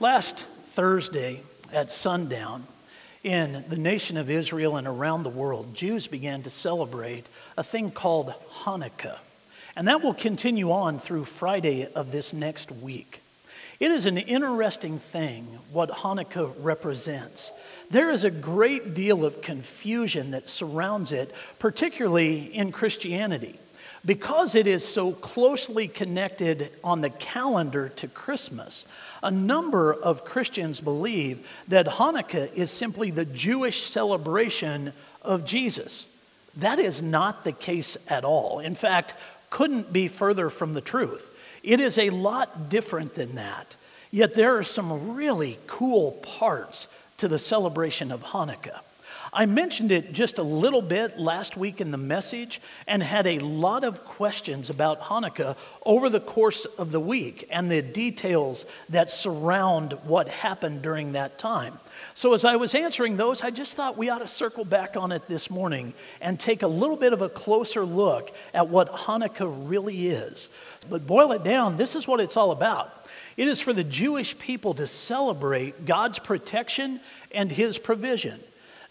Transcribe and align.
Last 0.00 0.46
Thursday 0.68 1.42
at 1.74 1.90
sundown, 1.90 2.66
in 3.22 3.66
the 3.68 3.76
nation 3.76 4.16
of 4.16 4.30
Israel 4.30 4.76
and 4.76 4.88
around 4.88 5.24
the 5.24 5.28
world, 5.28 5.74
Jews 5.74 6.06
began 6.06 6.42
to 6.44 6.48
celebrate 6.48 7.26
a 7.58 7.62
thing 7.62 7.90
called 7.90 8.32
Hanukkah. 8.62 9.18
And 9.76 9.88
that 9.88 10.02
will 10.02 10.14
continue 10.14 10.72
on 10.72 11.00
through 11.00 11.26
Friday 11.26 11.86
of 11.92 12.12
this 12.12 12.32
next 12.32 12.72
week. 12.72 13.20
It 13.78 13.90
is 13.90 14.06
an 14.06 14.16
interesting 14.16 14.98
thing 14.98 15.44
what 15.70 15.90
Hanukkah 15.90 16.54
represents. 16.60 17.52
There 17.90 18.10
is 18.10 18.24
a 18.24 18.30
great 18.30 18.94
deal 18.94 19.22
of 19.26 19.42
confusion 19.42 20.30
that 20.30 20.48
surrounds 20.48 21.12
it, 21.12 21.30
particularly 21.58 22.44
in 22.54 22.72
Christianity. 22.72 23.60
Because 24.04 24.54
it 24.54 24.66
is 24.66 24.86
so 24.86 25.12
closely 25.12 25.86
connected 25.86 26.70
on 26.82 27.02
the 27.02 27.10
calendar 27.10 27.90
to 27.90 28.08
Christmas, 28.08 28.86
a 29.22 29.30
number 29.30 29.92
of 29.92 30.24
Christians 30.24 30.80
believe 30.80 31.46
that 31.68 31.86
Hanukkah 31.86 32.52
is 32.54 32.70
simply 32.70 33.10
the 33.10 33.26
Jewish 33.26 33.82
celebration 33.82 34.94
of 35.22 35.44
Jesus. 35.44 36.06
That 36.56 36.78
is 36.78 37.02
not 37.02 37.44
the 37.44 37.52
case 37.52 37.98
at 38.08 38.24
all. 38.24 38.60
In 38.60 38.74
fact, 38.74 39.14
couldn't 39.50 39.92
be 39.92 40.08
further 40.08 40.48
from 40.48 40.72
the 40.74 40.80
truth. 40.80 41.30
It 41.62 41.80
is 41.80 41.98
a 41.98 42.10
lot 42.10 42.70
different 42.70 43.14
than 43.14 43.34
that. 43.34 43.76
Yet 44.10 44.34
there 44.34 44.56
are 44.56 44.64
some 44.64 45.14
really 45.14 45.58
cool 45.66 46.12
parts 46.12 46.88
to 47.18 47.28
the 47.28 47.38
celebration 47.38 48.10
of 48.10 48.22
Hanukkah. 48.22 48.80
I 49.32 49.46
mentioned 49.46 49.92
it 49.92 50.12
just 50.12 50.38
a 50.38 50.42
little 50.42 50.82
bit 50.82 51.16
last 51.16 51.56
week 51.56 51.80
in 51.80 51.92
the 51.92 51.96
message 51.96 52.60
and 52.88 53.00
had 53.00 53.28
a 53.28 53.38
lot 53.38 53.84
of 53.84 54.04
questions 54.04 54.70
about 54.70 55.00
Hanukkah 55.00 55.56
over 55.86 56.08
the 56.08 56.18
course 56.18 56.64
of 56.64 56.90
the 56.90 56.98
week 56.98 57.46
and 57.48 57.70
the 57.70 57.80
details 57.80 58.66
that 58.88 59.10
surround 59.10 59.92
what 60.04 60.26
happened 60.26 60.82
during 60.82 61.12
that 61.12 61.38
time. 61.38 61.78
So, 62.14 62.34
as 62.34 62.44
I 62.44 62.56
was 62.56 62.74
answering 62.74 63.16
those, 63.16 63.42
I 63.42 63.50
just 63.50 63.74
thought 63.74 63.96
we 63.96 64.08
ought 64.08 64.18
to 64.18 64.26
circle 64.26 64.64
back 64.64 64.96
on 64.96 65.12
it 65.12 65.28
this 65.28 65.48
morning 65.48 65.94
and 66.20 66.40
take 66.40 66.62
a 66.62 66.68
little 66.68 66.96
bit 66.96 67.12
of 67.12 67.22
a 67.22 67.28
closer 67.28 67.84
look 67.84 68.32
at 68.52 68.68
what 68.68 68.92
Hanukkah 68.92 69.68
really 69.68 70.08
is. 70.08 70.50
But 70.88 71.06
boil 71.06 71.30
it 71.32 71.44
down, 71.44 71.76
this 71.76 71.94
is 71.94 72.08
what 72.08 72.18
it's 72.18 72.36
all 72.36 72.50
about. 72.50 73.06
It 73.36 73.46
is 73.46 73.60
for 73.60 73.72
the 73.72 73.84
Jewish 73.84 74.36
people 74.38 74.74
to 74.74 74.88
celebrate 74.88 75.86
God's 75.86 76.18
protection 76.18 77.00
and 77.32 77.52
his 77.52 77.78
provision. 77.78 78.40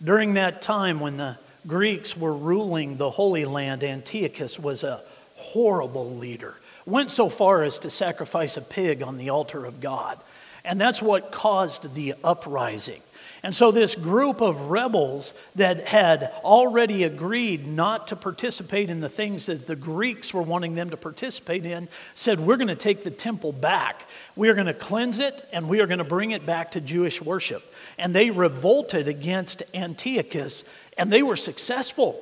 During 0.01 0.35
that 0.35 0.61
time 0.61 1.01
when 1.01 1.17
the 1.17 1.37
Greeks 1.67 2.15
were 2.15 2.33
ruling 2.33 2.95
the 2.95 3.09
Holy 3.09 3.43
Land, 3.43 3.83
Antiochus 3.83 4.57
was 4.57 4.83
a 4.83 5.01
horrible 5.35 6.15
leader. 6.15 6.55
Went 6.85 7.11
so 7.11 7.29
far 7.29 7.63
as 7.63 7.79
to 7.79 7.89
sacrifice 7.89 8.55
a 8.55 8.61
pig 8.61 9.03
on 9.03 9.17
the 9.17 9.29
altar 9.29 9.65
of 9.65 9.81
God. 9.81 10.17
And 10.63 10.79
that's 10.79 11.01
what 11.01 11.31
caused 11.31 11.95
the 11.95 12.15
uprising. 12.23 13.01
And 13.43 13.55
so, 13.55 13.71
this 13.71 13.95
group 13.95 14.41
of 14.41 14.69
rebels 14.69 15.33
that 15.55 15.87
had 15.87 16.31
already 16.43 17.03
agreed 17.03 17.65
not 17.65 18.09
to 18.09 18.17
participate 18.17 18.89
in 18.89 18.99
the 18.99 19.07
things 19.07 19.45
that 19.45 19.65
the 19.65 19.77
Greeks 19.77 20.33
were 20.33 20.41
wanting 20.41 20.75
them 20.75 20.89
to 20.89 20.97
participate 20.97 21.65
in 21.65 21.87
said, 22.15 22.41
We're 22.41 22.57
going 22.57 22.67
to 22.67 22.75
take 22.75 23.03
the 23.03 23.11
temple 23.11 23.53
back. 23.53 24.05
We 24.35 24.49
are 24.49 24.55
going 24.55 24.67
to 24.67 24.73
cleanse 24.73 25.19
it 25.19 25.47
and 25.53 25.69
we 25.69 25.79
are 25.79 25.87
going 25.87 25.99
to 25.99 26.03
bring 26.03 26.31
it 26.31 26.45
back 26.45 26.71
to 26.71 26.81
Jewish 26.81 27.21
worship 27.21 27.63
and 27.99 28.15
they 28.15 28.31
revolted 28.31 29.07
against 29.07 29.61
Antiochus, 29.73 30.63
and 30.97 31.11
they 31.11 31.21
were 31.21 31.35
successful. 31.35 32.19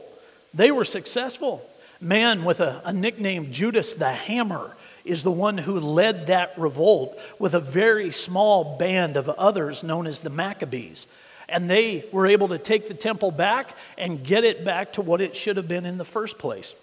They 0.53 0.72
were 0.72 0.86
successful. 0.86 1.67
Man 2.02 2.44
with 2.44 2.59
a, 2.59 2.81
a 2.84 2.92
nickname, 2.92 3.52
Judas 3.52 3.94
the 3.94 4.11
Hammer, 4.11 4.75
is 5.06 5.23
the 5.23 5.31
one 5.31 5.58
who 5.58 5.80
led 5.80 6.28
that 6.28 6.58
revolt 6.58 7.17
with 7.39 7.53
a 7.53 7.59
very 7.59 8.11
small 8.11 8.78
band 8.78 9.16
of 9.16 9.30
others 9.30 9.84
known 9.84 10.06
as 10.06 10.19
the 10.19 10.30
Maccabees. 10.30 11.08
And 11.47 11.69
they 11.69 12.03
were 12.12 12.28
able 12.28 12.50
to 12.50 12.58
take 12.58 12.88
the 12.88 12.94
temple 12.94 13.31
back 13.31 13.73
and 13.97 14.23
get 14.23 14.44
it 14.44 14.66
back 14.66 14.94
to 14.94 15.02
what 15.02 15.22
it 15.22 15.36
should 15.36 15.56
have 15.58 15.67
been 15.67 15.86
in 15.86 15.97
the 15.97 16.06
first 16.06 16.38
place. 16.38 16.75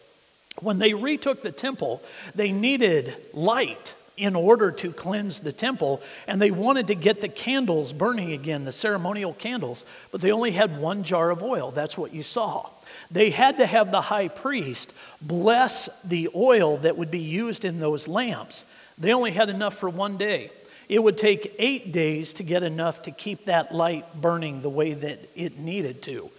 When 0.61 0.79
they 0.79 0.95
retook 0.95 1.43
the 1.43 1.53
temple, 1.53 2.01
they 2.35 2.51
needed 2.51 3.15
light 3.35 3.95
in 4.17 4.37
order 4.37 4.71
to 4.71 4.93
cleanse 4.93 5.41
the 5.41 5.53
temple. 5.53 6.03
And 6.27 6.41
they 6.41 6.51
wanted 6.51 6.89
to 6.89 6.95
get 6.95 7.21
the 7.21 7.29
candles 7.29 7.93
burning 7.93 8.33
again, 8.33 8.65
the 8.65 8.73
ceremonial 8.73 9.33
candles, 9.33 9.85
but 10.11 10.21
they 10.21 10.33
only 10.33 10.53
had 10.53 10.79
one 10.79 11.03
jar 11.03 11.31
of 11.31 11.43
oil. 11.43 11.71
That's 11.71 11.99
what 11.99 12.15
you 12.15 12.23
saw. 12.23 12.69
They 13.11 13.31
had 13.31 13.59
to 13.59 13.67
have 13.67 13.91
the 13.91 14.01
high 14.01 14.29
priest 14.29 14.93
bless 15.21 15.89
the 16.05 16.31
oil 16.35 16.79
that 16.79 16.97
would 16.97 17.11
be 17.11 17.19
used 17.19 17.65
in 17.65 17.81
those 17.81 18.07
lamps. 18.07 18.65
They 18.99 19.13
only 19.13 19.33
had 19.33 19.49
enough 19.49 19.77
for 19.79 19.89
one 19.89 20.17
day. 20.17 20.51
It 20.89 21.03
would 21.03 21.19
take 21.19 21.55
eight 21.59 21.93
days 21.93 22.35
to 22.35 22.43
get 22.43 22.63
enough 22.63 23.03
to 23.03 23.11
keep 23.11 23.47
that 23.47 23.75
light 23.75 24.05
burning 24.21 24.61
the 24.61 24.69
way 24.69 24.93
that 24.93 25.19
it 25.35 25.59
needed 25.59 26.03
to. 26.03 26.31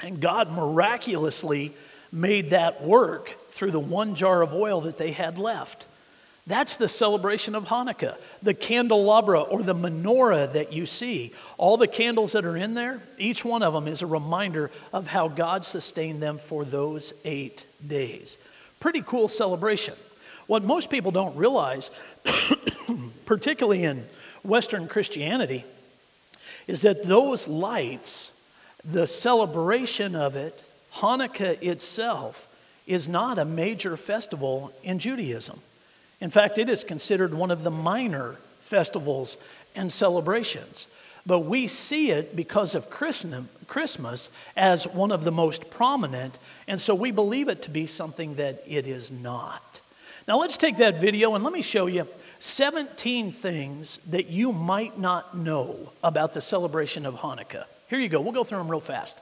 And 0.00 0.20
God 0.20 0.50
miraculously 0.50 1.72
made 2.10 2.50
that 2.50 2.82
work 2.82 3.34
through 3.50 3.70
the 3.70 3.80
one 3.80 4.14
jar 4.14 4.42
of 4.42 4.52
oil 4.52 4.82
that 4.82 4.98
they 4.98 5.12
had 5.12 5.38
left. 5.38 5.86
That's 6.46 6.74
the 6.74 6.88
celebration 6.88 7.54
of 7.54 7.66
Hanukkah. 7.66 8.16
The 8.42 8.54
candelabra 8.54 9.42
or 9.42 9.62
the 9.62 9.74
menorah 9.74 10.52
that 10.54 10.72
you 10.72 10.86
see, 10.86 11.32
all 11.56 11.76
the 11.76 11.86
candles 11.86 12.32
that 12.32 12.44
are 12.44 12.56
in 12.56 12.74
there, 12.74 13.00
each 13.16 13.44
one 13.44 13.62
of 13.62 13.72
them 13.72 13.86
is 13.86 14.02
a 14.02 14.06
reminder 14.06 14.72
of 14.92 15.06
how 15.06 15.28
God 15.28 15.64
sustained 15.64 16.20
them 16.20 16.38
for 16.38 16.64
those 16.64 17.14
eight 17.24 17.64
days. 17.86 18.38
Pretty 18.80 19.02
cool 19.02 19.28
celebration. 19.28 19.94
What 20.48 20.64
most 20.64 20.90
people 20.90 21.12
don't 21.12 21.36
realize, 21.36 21.90
particularly 23.24 23.84
in 23.84 24.04
Western 24.42 24.88
Christianity, 24.88 25.64
is 26.66 26.82
that 26.82 27.04
those 27.04 27.46
lights, 27.46 28.32
the 28.84 29.06
celebration 29.06 30.16
of 30.16 30.34
it, 30.34 30.60
Hanukkah 30.94 31.62
itself, 31.62 32.48
is 32.88 33.06
not 33.06 33.38
a 33.38 33.44
major 33.44 33.96
festival 33.96 34.72
in 34.82 34.98
Judaism. 34.98 35.60
In 36.22 36.30
fact, 36.30 36.56
it 36.56 36.68
is 36.68 36.84
considered 36.84 37.34
one 37.34 37.50
of 37.50 37.64
the 37.64 37.70
minor 37.72 38.36
festivals 38.60 39.38
and 39.74 39.90
celebrations. 39.90 40.86
But 41.26 41.40
we 41.40 41.66
see 41.66 42.12
it 42.12 42.36
because 42.36 42.76
of 42.76 42.88
Christmas 42.88 44.30
as 44.56 44.86
one 44.86 45.10
of 45.10 45.24
the 45.24 45.32
most 45.32 45.68
prominent, 45.68 46.38
and 46.68 46.80
so 46.80 46.94
we 46.94 47.10
believe 47.10 47.48
it 47.48 47.62
to 47.62 47.70
be 47.70 47.86
something 47.86 48.36
that 48.36 48.62
it 48.68 48.86
is 48.86 49.10
not. 49.10 49.80
Now, 50.28 50.38
let's 50.38 50.56
take 50.56 50.76
that 50.76 51.00
video 51.00 51.34
and 51.34 51.42
let 51.42 51.52
me 51.52 51.60
show 51.60 51.86
you 51.86 52.06
17 52.38 53.32
things 53.32 53.98
that 54.10 54.28
you 54.28 54.52
might 54.52 54.96
not 55.00 55.36
know 55.36 55.90
about 56.04 56.34
the 56.34 56.40
celebration 56.40 57.04
of 57.04 57.16
Hanukkah. 57.16 57.64
Here 57.90 57.98
you 57.98 58.08
go, 58.08 58.20
we'll 58.20 58.30
go 58.30 58.44
through 58.44 58.58
them 58.58 58.70
real 58.70 58.78
fast. 58.78 59.18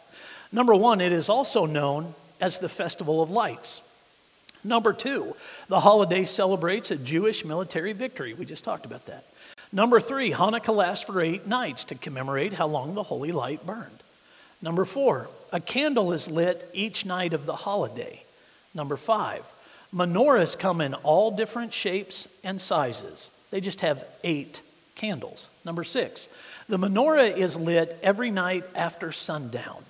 Number 0.53 0.75
one, 0.75 1.01
it 1.01 1.13
is 1.13 1.31
also 1.31 1.65
known 1.65 2.15
as 2.43 2.59
the 2.59 2.69
Festival 2.69 3.23
of 3.23 3.31
Lights. 3.31 3.81
Number 4.63 4.93
two, 4.93 5.35
the 5.69 5.81
holiday 5.81 6.25
celebrates 6.25 6.91
a 6.91 6.97
Jewish 6.97 7.45
military 7.45 7.93
victory. 7.93 8.35
We 8.35 8.45
just 8.45 8.65
talked 8.65 8.85
about 8.85 9.07
that. 9.07 9.25
Number 9.73 10.01
three, 10.01 10.33
Hanukkah 10.33 10.75
lasts 10.75 11.05
for 11.05 11.21
eight 11.21 11.47
nights 11.47 11.85
to 11.87 11.95
commemorate 11.95 12.53
how 12.53 12.67
long 12.67 12.95
the 12.95 13.03
holy 13.03 13.33
light 13.33 13.65
burned. 13.65 14.03
Number 14.61 14.85
four, 14.85 15.29
a 15.53 15.61
candle 15.61 16.13
is 16.13 16.31
lit 16.31 16.69
each 16.75 17.07
night 17.07 17.33
of 17.33 17.47
the 17.47 17.57
holiday. 17.57 18.23
Number 18.75 18.97
five, 18.97 19.45
menorahs 19.95 20.59
come 20.59 20.81
in 20.81 20.95
all 20.95 21.31
different 21.31 21.73
shapes 21.73 22.29
and 22.45 22.61
sizes. 22.61 23.31
They 23.51 23.61
just 23.61 23.81
have 23.81 24.05
eight 24.23 24.61
candles. 24.95 25.49
Number 25.65 25.85
six, 25.85 26.29
the 26.69 26.79
menorah 26.79 27.37
is 27.37 27.57
lit 27.57 27.99
every 28.03 28.31
night 28.31 28.65
after 28.75 29.13
sundown. 29.13 29.85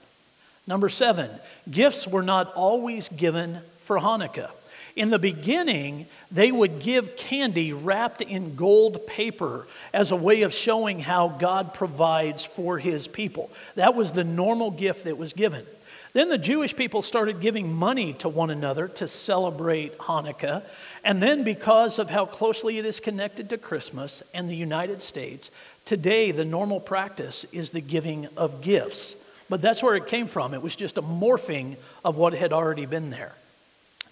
Number 0.67 0.89
seven, 0.89 1.31
gifts 1.71 2.07
were 2.07 2.23
not 2.23 2.55
always 2.55 3.09
given 3.09 3.59
for 3.83 3.99
Hanukkah. 3.99 4.51
In 4.97 5.11
the 5.11 5.19
beginning, 5.19 6.07
they 6.31 6.51
would 6.51 6.81
give 6.81 7.17
candy 7.17 7.73
wrapped 7.73 8.23
in 8.23 8.57
gold 8.57 9.07
paper 9.07 9.67
as 9.93 10.11
a 10.11 10.17
way 10.17 10.43
of 10.43 10.53
showing 10.53 11.01
how 11.01 11.29
God 11.29 11.75
provides 11.75 12.45
for 12.45 12.79
his 12.79 13.07
people. 13.07 13.51
That 13.75 13.95
was 13.95 14.13
the 14.13 14.25
normal 14.25 14.71
gift 14.71 15.05
that 15.05 15.19
was 15.19 15.33
given. 15.33 15.65
Then 16.13 16.29
the 16.29 16.39
Jewish 16.39 16.75
people 16.75 17.03
started 17.03 17.41
giving 17.41 17.73
money 17.73 18.15
to 18.15 18.29
one 18.29 18.51
another 18.51 18.89
to 18.89 19.07
celebrate 19.07 19.97
Hanukkah. 19.99 20.65
And 21.05 21.23
then, 21.23 21.45
because 21.45 21.99
of 21.99 22.11
how 22.11 22.27
closely 22.27 22.79
it 22.79 22.85
is 22.85 22.99
connected 22.99 23.49
to 23.51 23.59
Christmas 23.59 24.23
and 24.35 24.51
the 24.51 24.57
United 24.57 25.03
States, 25.03 25.51
today 25.85 26.33
the 26.33 26.45
normal 26.45 26.81
practice 26.81 27.47
is 27.53 27.71
the 27.71 27.81
giving 27.81 28.27
of 28.37 28.61
gifts. 28.61 29.17
But 29.49 29.61
that's 29.61 29.83
where 29.83 29.97
it 29.97 30.07
came 30.07 30.27
from. 30.27 30.53
It 30.53 30.63
was 30.63 30.77
just 30.77 30.99
a 30.99 31.03
morphing 31.03 31.77
of 32.05 32.17
what 32.17 32.35
had 32.35 32.53
already 32.53 32.87
been 32.87 33.11
there. 33.11 33.35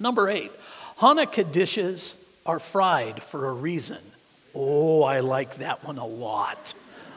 Number 0.00 0.29
eight, 0.31 0.53
Hanukkah 0.99 1.50
dishes 1.50 2.15
are 2.47 2.59
fried 2.59 3.23
for 3.23 3.49
a 3.49 3.53
reason. 3.53 3.99
Oh, 4.55 5.03
I 5.03 5.21
like 5.21 5.56
that 5.56 5.85
one 5.85 5.99
a 5.99 6.06
lot. 6.06 6.75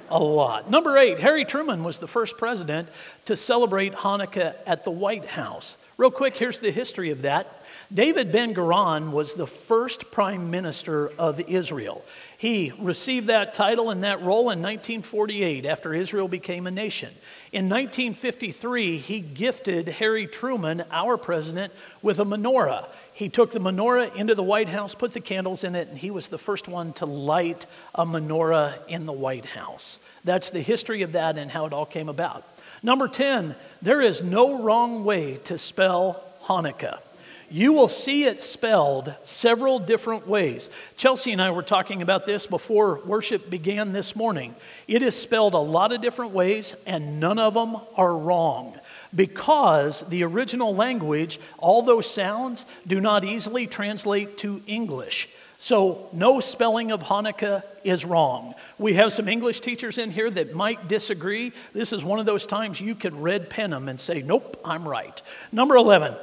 A 0.09 0.19
lot. 0.19 0.69
Number 0.69 0.97
eight, 0.97 1.19
Harry 1.19 1.45
Truman 1.45 1.83
was 1.83 1.97
the 1.97 2.07
first 2.07 2.37
president 2.37 2.89
to 3.25 3.35
celebrate 3.35 3.93
Hanukkah 3.93 4.55
at 4.67 4.83
the 4.83 4.91
White 4.91 5.25
House. 5.25 5.77
Real 5.97 6.11
quick, 6.11 6.35
here's 6.35 6.59
the 6.59 6.71
history 6.71 7.11
of 7.11 7.21
that. 7.21 7.63
David 7.93 8.31
Ben 8.31 8.53
Gurion 8.53 9.11
was 9.11 9.35
the 9.35 9.47
first 9.47 10.11
prime 10.11 10.49
minister 10.49 11.11
of 11.17 11.39
Israel. 11.41 12.03
He 12.41 12.73
received 12.79 13.27
that 13.27 13.53
title 13.53 13.91
and 13.91 14.03
that 14.03 14.23
role 14.23 14.49
in 14.49 14.63
1948 14.63 15.63
after 15.63 15.93
Israel 15.93 16.27
became 16.27 16.65
a 16.65 16.71
nation. 16.71 17.13
In 17.51 17.69
1953, 17.69 18.97
he 18.97 19.19
gifted 19.19 19.87
Harry 19.87 20.25
Truman, 20.25 20.83
our 20.89 21.17
president, 21.17 21.71
with 22.01 22.17
a 22.17 22.25
menorah. 22.25 22.87
He 23.13 23.29
took 23.29 23.51
the 23.51 23.59
menorah 23.59 24.15
into 24.15 24.33
the 24.33 24.41
White 24.41 24.69
House, 24.69 24.95
put 24.95 25.11
the 25.11 25.19
candles 25.19 25.63
in 25.63 25.75
it, 25.75 25.89
and 25.89 25.97
he 25.99 26.09
was 26.09 26.29
the 26.29 26.39
first 26.39 26.67
one 26.67 26.93
to 26.93 27.05
light 27.05 27.67
a 27.93 28.07
menorah 28.07 28.87
in 28.87 29.05
the 29.05 29.13
White 29.13 29.45
House. 29.45 29.99
That's 30.23 30.49
the 30.49 30.61
history 30.61 31.03
of 31.03 31.11
that 31.11 31.37
and 31.37 31.51
how 31.51 31.67
it 31.67 31.73
all 31.73 31.85
came 31.85 32.09
about. 32.09 32.43
Number 32.81 33.07
10, 33.07 33.55
there 33.83 34.01
is 34.01 34.23
no 34.23 34.63
wrong 34.63 35.03
way 35.03 35.37
to 35.43 35.59
spell 35.59 36.23
Hanukkah 36.45 37.01
you 37.51 37.73
will 37.73 37.87
see 37.87 38.23
it 38.23 38.41
spelled 38.41 39.13
several 39.23 39.79
different 39.79 40.27
ways. 40.27 40.69
Chelsea 40.97 41.31
and 41.31 41.41
I 41.41 41.51
were 41.51 41.63
talking 41.63 42.01
about 42.01 42.25
this 42.25 42.47
before 42.47 43.01
worship 43.05 43.49
began 43.49 43.91
this 43.91 44.15
morning. 44.15 44.55
It 44.87 45.01
is 45.01 45.15
spelled 45.15 45.53
a 45.53 45.59
lot 45.59 45.91
of 45.91 46.01
different 46.01 46.31
ways, 46.31 46.75
and 46.85 47.19
none 47.19 47.39
of 47.39 47.53
them 47.53 47.77
are 47.95 48.17
wrong 48.17 48.79
because 49.13 50.01
the 50.07 50.23
original 50.23 50.73
language, 50.73 51.39
all 51.57 51.81
those 51.81 52.09
sounds, 52.09 52.65
do 52.87 52.99
not 52.99 53.23
easily 53.23 53.67
translate 53.67 54.37
to 54.39 54.61
English. 54.67 55.29
So, 55.57 56.09
no 56.11 56.39
spelling 56.39 56.91
of 56.91 57.01
Hanukkah 57.01 57.61
is 57.83 58.03
wrong. 58.03 58.55
We 58.79 58.93
have 58.95 59.13
some 59.13 59.27
English 59.27 59.59
teachers 59.59 59.99
in 59.99 60.09
here 60.09 60.27
that 60.31 60.55
might 60.55 60.87
disagree. 60.87 61.53
This 61.71 61.93
is 61.93 62.03
one 62.03 62.19
of 62.19 62.25
those 62.25 62.47
times 62.47 62.81
you 62.81 62.95
could 62.95 63.13
red 63.13 63.47
pen 63.47 63.69
them 63.69 63.87
and 63.87 63.99
say, 63.99 64.23
Nope, 64.23 64.59
I'm 64.65 64.87
right. 64.87 65.21
Number 65.51 65.75
11, 65.75 66.15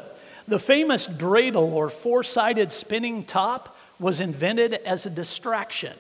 the 0.49 0.59
famous 0.59 1.07
dreidel 1.07 1.73
or 1.73 1.91
four 1.91 2.23
sided 2.23 2.73
spinning 2.73 3.25
top 3.25 3.77
was 4.01 4.21
invented 4.21 4.75
as 4.75 5.05
a 5.07 5.11
distraction. 5.11 5.93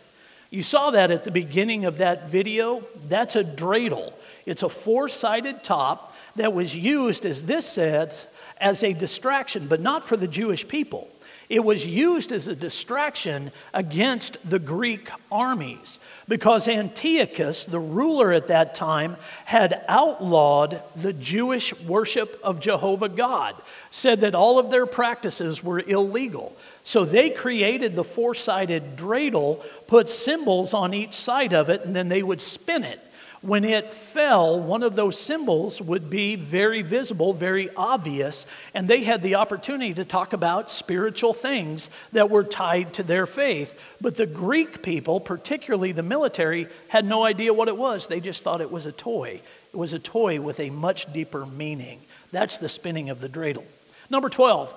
You 0.51 0.63
saw 0.63 0.91
that 0.93 1.11
at 1.11 1.25
the 1.25 1.31
beginning 1.31 1.85
of 1.85 1.99
that 1.99 2.31
video. 2.31 2.83
That's 3.09 3.37
a 3.37 3.45
dreidel. 3.45 4.13
It's 4.47 4.63
a 4.63 4.69
four 4.71 5.09
sided 5.09 5.63
top 5.63 6.15
that 6.37 6.55
was 6.55 6.75
used, 6.75 7.27
as 7.27 7.43
this 7.43 7.67
said, 7.67 8.15
as 8.59 8.83
a 8.83 8.95
distraction, 8.95 9.69
but 9.69 9.81
not 9.81 10.07
for 10.07 10.17
the 10.17 10.29
Jewish 10.29 10.67
people. 10.67 11.09
It 11.49 11.65
was 11.65 11.87
used 11.87 12.31
as 12.31 12.47
a 12.47 12.55
distraction 12.55 13.53
against 13.73 14.37
the 14.49 14.59
Greek 14.59 15.09
armies 15.33 15.99
because 16.29 16.69
Antiochus, 16.69 17.65
the 17.65 17.81
ruler 17.81 18.33
at 18.33 18.49
that 18.49 18.75
time, 18.75 19.17
had 19.47 19.83
outlawed 19.89 20.83
the 20.95 21.15
Jewish 21.15 21.75
worship 21.81 22.39
of 22.45 22.61
Jehovah 22.61 23.09
God, 23.09 23.55
said 23.91 24.21
that 24.21 24.35
all 24.35 24.59
of 24.59 24.71
their 24.71 24.85
practices 24.85 25.65
were 25.65 25.81
illegal. 25.81 26.55
So 26.85 27.07
they 27.07 27.31
created 27.31 27.95
the 27.95 28.05
four 28.05 28.35
sided 28.35 28.97
dreidel, 28.97 29.65
put 29.87 30.11
symbols 30.11 30.75
on 30.75 30.93
each 30.93 31.15
side 31.15 31.55
of 31.55 31.71
it, 31.71 31.83
and 31.85 31.97
then 31.97 32.11
they 32.11 32.23
would 32.23 32.43
spin 32.43 32.85
it 32.85 33.01
when 33.41 33.65
it 33.65 33.95
fell, 33.95 34.59
one 34.59 34.83
of 34.83 34.97
those 34.97 35.19
symbols 35.19 35.81
would 35.81 36.11
be 36.11 36.35
very 36.35 36.83
visible, 36.83 37.33
very 37.33 37.71
obvious, 37.77 38.47
and 38.75 38.89
they 38.89 39.05
had 39.05 39.23
the 39.23 39.37
opportunity 39.37 39.95
to 39.95 40.05
talk 40.05 40.33
about 40.33 40.71
spiritual 40.71 41.33
things 41.33 41.89
that 42.13 42.31
were 42.31 42.43
tied 42.43 42.95
to 42.95 43.03
their 43.05 43.27
faith. 43.27 43.79
But 44.01 44.17
the 44.17 44.27
Greek 44.27 44.83
people, 44.83 45.21
particularly 45.21 45.93
the 45.93 46.03
military, 46.03 46.67
had 46.89 47.05
no 47.05 47.25
idea 47.25 47.55
what 47.55 47.69
it 47.69 47.77
was. 47.77 48.07
They 48.07 48.21
just 48.21 48.43
thought 48.43 48.61
it 48.61 48.73
was 48.73 48.87
a 48.87 48.93
toy. 48.93 49.41
It 49.73 49.77
was 49.77 49.93
a 49.93 49.99
toy 50.01 50.41
with 50.41 50.59
a 50.59 50.71
much 50.71 51.13
deeper 51.13 51.47
meaning. 51.47 52.01
That's 52.33 52.59
the 52.59 52.69
spinning 52.69 53.09
of 53.09 53.21
the 53.21 53.29
dreidel. 53.29 53.65
Number 54.11 54.31
12, 54.31 54.75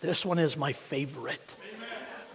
this 0.00 0.24
one 0.24 0.38
is 0.38 0.56
my 0.56 0.72
favorite. 0.72 1.56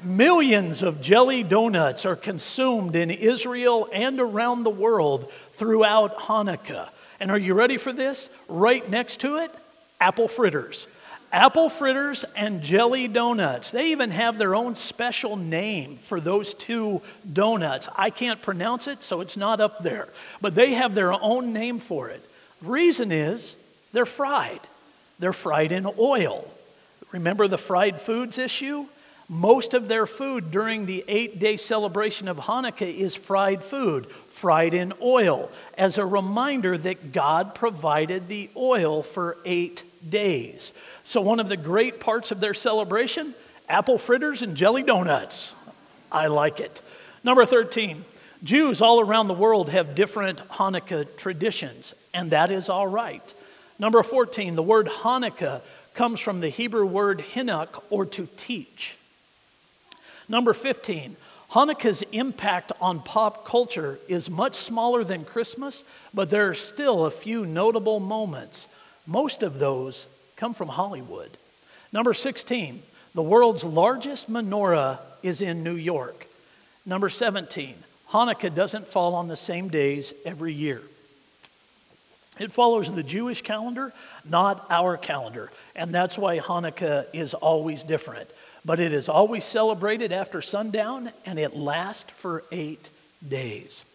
Millions 0.03 0.83
of 0.83 1.01
jelly 1.01 1.43
donuts 1.43 2.05
are 2.05 2.15
consumed 2.15 2.95
in 2.95 3.09
Israel 3.09 3.89
and 3.91 4.19
around 4.19 4.63
the 4.63 4.69
world 4.69 5.31
throughout 5.53 6.17
Hanukkah. 6.17 6.89
And 7.19 7.31
are 7.31 7.37
you 7.37 7.53
ready 7.53 7.77
for 7.77 7.91
this? 7.91 8.29
Right 8.47 8.87
next 8.89 9.21
to 9.21 9.37
it, 9.37 9.51
apple 9.99 10.27
fritters. 10.27 10.87
Apple 11.31 11.69
fritters 11.69 12.23
and 12.35 12.61
jelly 12.61 13.07
donuts. 13.07 13.71
They 13.71 13.91
even 13.91 14.11
have 14.11 14.37
their 14.37 14.55
own 14.55 14.75
special 14.75 15.35
name 15.35 15.97
for 15.97 16.21
those 16.21 16.53
two 16.53 17.01
donuts. 17.31 17.89
I 17.95 18.11
can't 18.11 18.41
pronounce 18.41 18.87
it, 18.87 19.03
so 19.03 19.19
it's 19.19 19.35
not 19.35 19.59
up 19.59 19.83
there. 19.83 20.07
But 20.39 20.55
they 20.55 20.73
have 20.75 20.95
their 20.95 21.11
own 21.11 21.51
name 21.51 21.79
for 21.79 22.09
it. 22.09 22.23
Reason 22.61 23.11
is 23.11 23.57
they're 23.91 24.05
fried, 24.05 24.61
they're 25.19 25.33
fried 25.33 25.71
in 25.71 25.89
oil. 25.99 26.49
Remember 27.11 27.47
the 27.47 27.57
fried 27.57 27.99
foods 27.99 28.37
issue? 28.37 28.85
Most 29.29 29.73
of 29.73 29.89
their 29.89 30.05
food 30.05 30.51
during 30.51 30.85
the 30.85 31.03
eight 31.07 31.37
day 31.37 31.57
celebration 31.57 32.29
of 32.29 32.37
Hanukkah 32.37 32.93
is 32.93 33.15
fried 33.15 33.61
food, 33.61 34.09
fried 34.29 34.73
in 34.73 34.93
oil, 35.01 35.51
as 35.77 35.97
a 35.97 36.05
reminder 36.05 36.77
that 36.77 37.11
God 37.11 37.53
provided 37.53 38.29
the 38.29 38.49
oil 38.55 39.03
for 39.03 39.37
eight 39.43 39.83
days. 40.09 40.73
So, 41.03 41.19
one 41.19 41.41
of 41.41 41.49
the 41.49 41.57
great 41.57 41.99
parts 41.99 42.31
of 42.31 42.39
their 42.39 42.53
celebration 42.53 43.33
apple 43.67 43.97
fritters 43.97 44.43
and 44.43 44.55
jelly 44.55 44.83
donuts. 44.83 45.53
I 46.09 46.27
like 46.27 46.61
it. 46.61 46.81
Number 47.21 47.45
13, 47.45 48.05
Jews 48.43 48.79
all 48.79 49.01
around 49.01 49.27
the 49.27 49.33
world 49.33 49.69
have 49.69 49.93
different 49.93 50.39
Hanukkah 50.47 51.17
traditions, 51.17 51.93
and 52.13 52.31
that 52.31 52.49
is 52.49 52.69
all 52.69 52.87
right. 52.87 53.33
Number 53.77 54.01
14, 54.03 54.55
the 54.55 54.63
word 54.63 54.87
Hanukkah 54.87 55.61
comes 55.93 56.21
from 56.21 56.39
the 56.39 56.47
Hebrew 56.47 56.85
word 56.85 57.19
hinuk, 57.19 57.83
or 57.89 58.05
to 58.05 58.27
teach. 58.37 58.95
Number 60.29 60.53
15, 60.53 61.15
Hanukkah's 61.51 62.03
impact 62.11 62.73
on 62.81 62.99
pop 62.99 63.45
culture 63.45 63.99
is 64.09 64.29
much 64.29 64.55
smaller 64.55 65.03
than 65.03 65.23
Christmas, 65.23 65.85
but 66.13 66.29
there 66.29 66.49
are 66.49 66.53
still 66.53 67.05
a 67.05 67.11
few 67.11 67.45
notable 67.45 67.99
moments. 67.99 68.67
Most 69.05 69.43
of 69.43 69.59
those 69.59 70.09
come 70.35 70.53
from 70.53 70.67
Hollywood. 70.67 71.37
Number 71.93 72.13
16, 72.13 72.83
the 73.13 73.23
world's 73.23 73.63
largest 73.63 74.29
menorah 74.29 74.99
is 75.23 75.39
in 75.39 75.63
New 75.63 75.75
York. 75.75 76.27
Number 76.85 77.07
17, 77.07 77.75
Hanukkah 78.09 78.53
doesn't 78.53 78.87
fall 78.87 79.15
on 79.15 79.29
the 79.29 79.35
same 79.37 79.69
days 79.69 80.13
every 80.25 80.53
year. 80.53 80.81
It 82.39 82.51
follows 82.51 82.91
the 82.91 83.03
Jewish 83.03 83.41
calendar, 83.41 83.93
not 84.29 84.67
our 84.69 84.97
calendar. 84.97 85.49
And 85.75 85.93
that's 85.93 86.17
why 86.17 86.39
Hanukkah 86.39 87.07
is 87.13 87.33
always 87.33 87.83
different 87.83 88.29
but 88.67 88.81
it 88.81 88.91
is 88.91 89.07
always 89.07 89.45
celebrated 89.45 90.11
after 90.11 90.41
sundown 90.41 91.09
and 91.25 91.39
it 91.39 91.55
lasts 91.55 92.11
for 92.17 92.43
eight 92.51 92.89
days. 93.25 93.85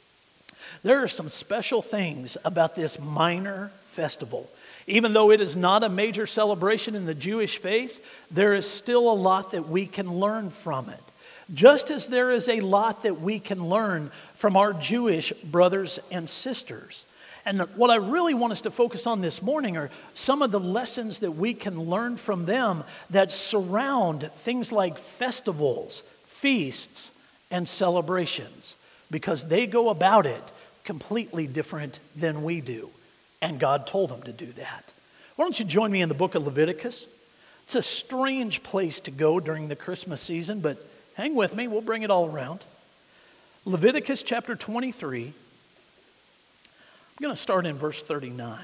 There 0.83 1.03
are 1.03 1.09
some 1.09 1.29
special 1.29 1.83
things 1.83 2.39
about 2.43 2.75
this 2.75 2.99
minor 2.99 3.71
festival. 3.85 4.49
Even 4.87 5.13
though 5.13 5.31
it 5.31 5.43
is 5.43 5.57
not 5.57 5.85
a 5.85 5.91
major 5.91 6.27
celebration 6.27 6.95
in 6.95 7.05
the 7.05 7.15
Jewish 7.15 7.59
faith, 7.59 8.03
there 8.31 8.55
is 8.55 8.69
still 8.69 9.11
a 9.11 9.13
lot 9.13 9.51
that 9.51 9.69
we 9.69 9.85
can 9.85 10.11
learn 10.11 10.49
from 10.49 10.89
it. 10.89 11.03
Just 11.53 11.91
as 11.91 12.07
there 12.07 12.31
is 12.31 12.49
a 12.49 12.61
lot 12.61 13.03
that 13.03 13.21
we 13.21 13.41
can 13.41 13.69
learn 13.69 14.11
from 14.37 14.57
our 14.57 14.73
Jewish 14.73 15.35
brothers 15.45 15.99
and 16.11 16.27
sisters. 16.27 17.05
And 17.45 17.61
what 17.75 17.91
I 17.91 17.97
really 17.97 18.35
want 18.35 18.53
us 18.53 18.63
to 18.63 18.71
focus 18.71 19.07
on 19.07 19.21
this 19.21 19.43
morning 19.43 19.77
are 19.77 19.91
some 20.15 20.43
of 20.43 20.53
the 20.53 20.61
lessons 20.61 21.21
that 21.21 21.33
we 21.33 21.55
can 21.55 21.79
learn 21.79 22.17
from 22.17 22.45
them 22.45 22.85
that 23.11 23.31
surround 23.33 24.31
things 24.37 24.71
like 24.71 24.97
festivals, 24.99 26.05
feasts, 26.27 27.11
and 27.51 27.69
celebrations, 27.69 28.77
because 29.11 29.49
they 29.49 29.67
go 29.67 29.89
about 29.91 30.25
it 30.25 30.43
completely 30.85 31.47
different 31.47 31.99
than 32.15 32.45
we 32.45 32.61
do. 32.61 32.91
And 33.41 33.59
God 33.59 33.87
told 33.87 34.11
them 34.11 34.23
to 34.23 34.33
do 34.33 34.47
that. 34.53 34.93
Why 35.35 35.45
don't 35.45 35.59
you 35.59 35.65
join 35.65 35.91
me 35.91 36.01
in 36.01 36.09
the 36.09 36.15
book 36.15 36.37
of 36.37 36.45
Leviticus? 36.45 37.07
It's 37.65 37.75
a 37.75 37.83
strange 37.83 38.63
place 38.63 39.01
to 39.01 39.11
go 39.11 39.41
during 39.41 39.69
the 39.69 39.77
Christmas 39.77 40.21
season, 40.21 40.61
but 40.61 40.79
hang 41.15 41.35
with 41.35 41.55
me, 41.55 41.67
we'll 41.67 41.81
bring 41.81 42.03
it 42.03 42.11
all 42.11 42.27
around. 42.27 42.61
Leviticus 43.65 44.23
chapter 44.23 44.55
23 44.55 45.33
I'm 47.19 47.23
going 47.23 47.35
to 47.35 47.41
start 47.41 47.67
in 47.67 47.77
verse 47.77 48.03
39. 48.03 48.59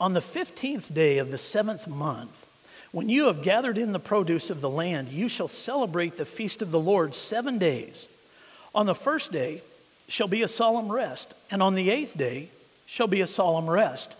On 0.00 0.14
the 0.14 0.20
15th 0.20 0.92
day 0.94 1.18
of 1.18 1.30
the 1.30 1.36
seventh 1.36 1.86
month, 1.86 2.46
when 2.90 3.10
you 3.10 3.26
have 3.26 3.42
gathered 3.42 3.76
in 3.76 3.92
the 3.92 4.00
produce 4.00 4.48
of 4.48 4.62
the 4.62 4.70
land, 4.70 5.10
you 5.10 5.28
shall 5.28 5.46
celebrate 5.46 6.16
the 6.16 6.24
feast 6.24 6.62
of 6.62 6.70
the 6.70 6.80
Lord 6.80 7.14
seven 7.14 7.58
days. 7.58 8.08
On 8.74 8.86
the 8.86 8.94
first 8.94 9.30
day 9.30 9.62
shall 10.08 10.26
be 10.26 10.42
a 10.42 10.48
solemn 10.48 10.90
rest, 10.90 11.34
and 11.50 11.62
on 11.62 11.74
the 11.74 11.90
eighth 11.90 12.16
day 12.16 12.48
shall 12.86 13.06
be 13.06 13.20
a 13.20 13.26
solemn 13.26 13.68
rest. 13.68 14.16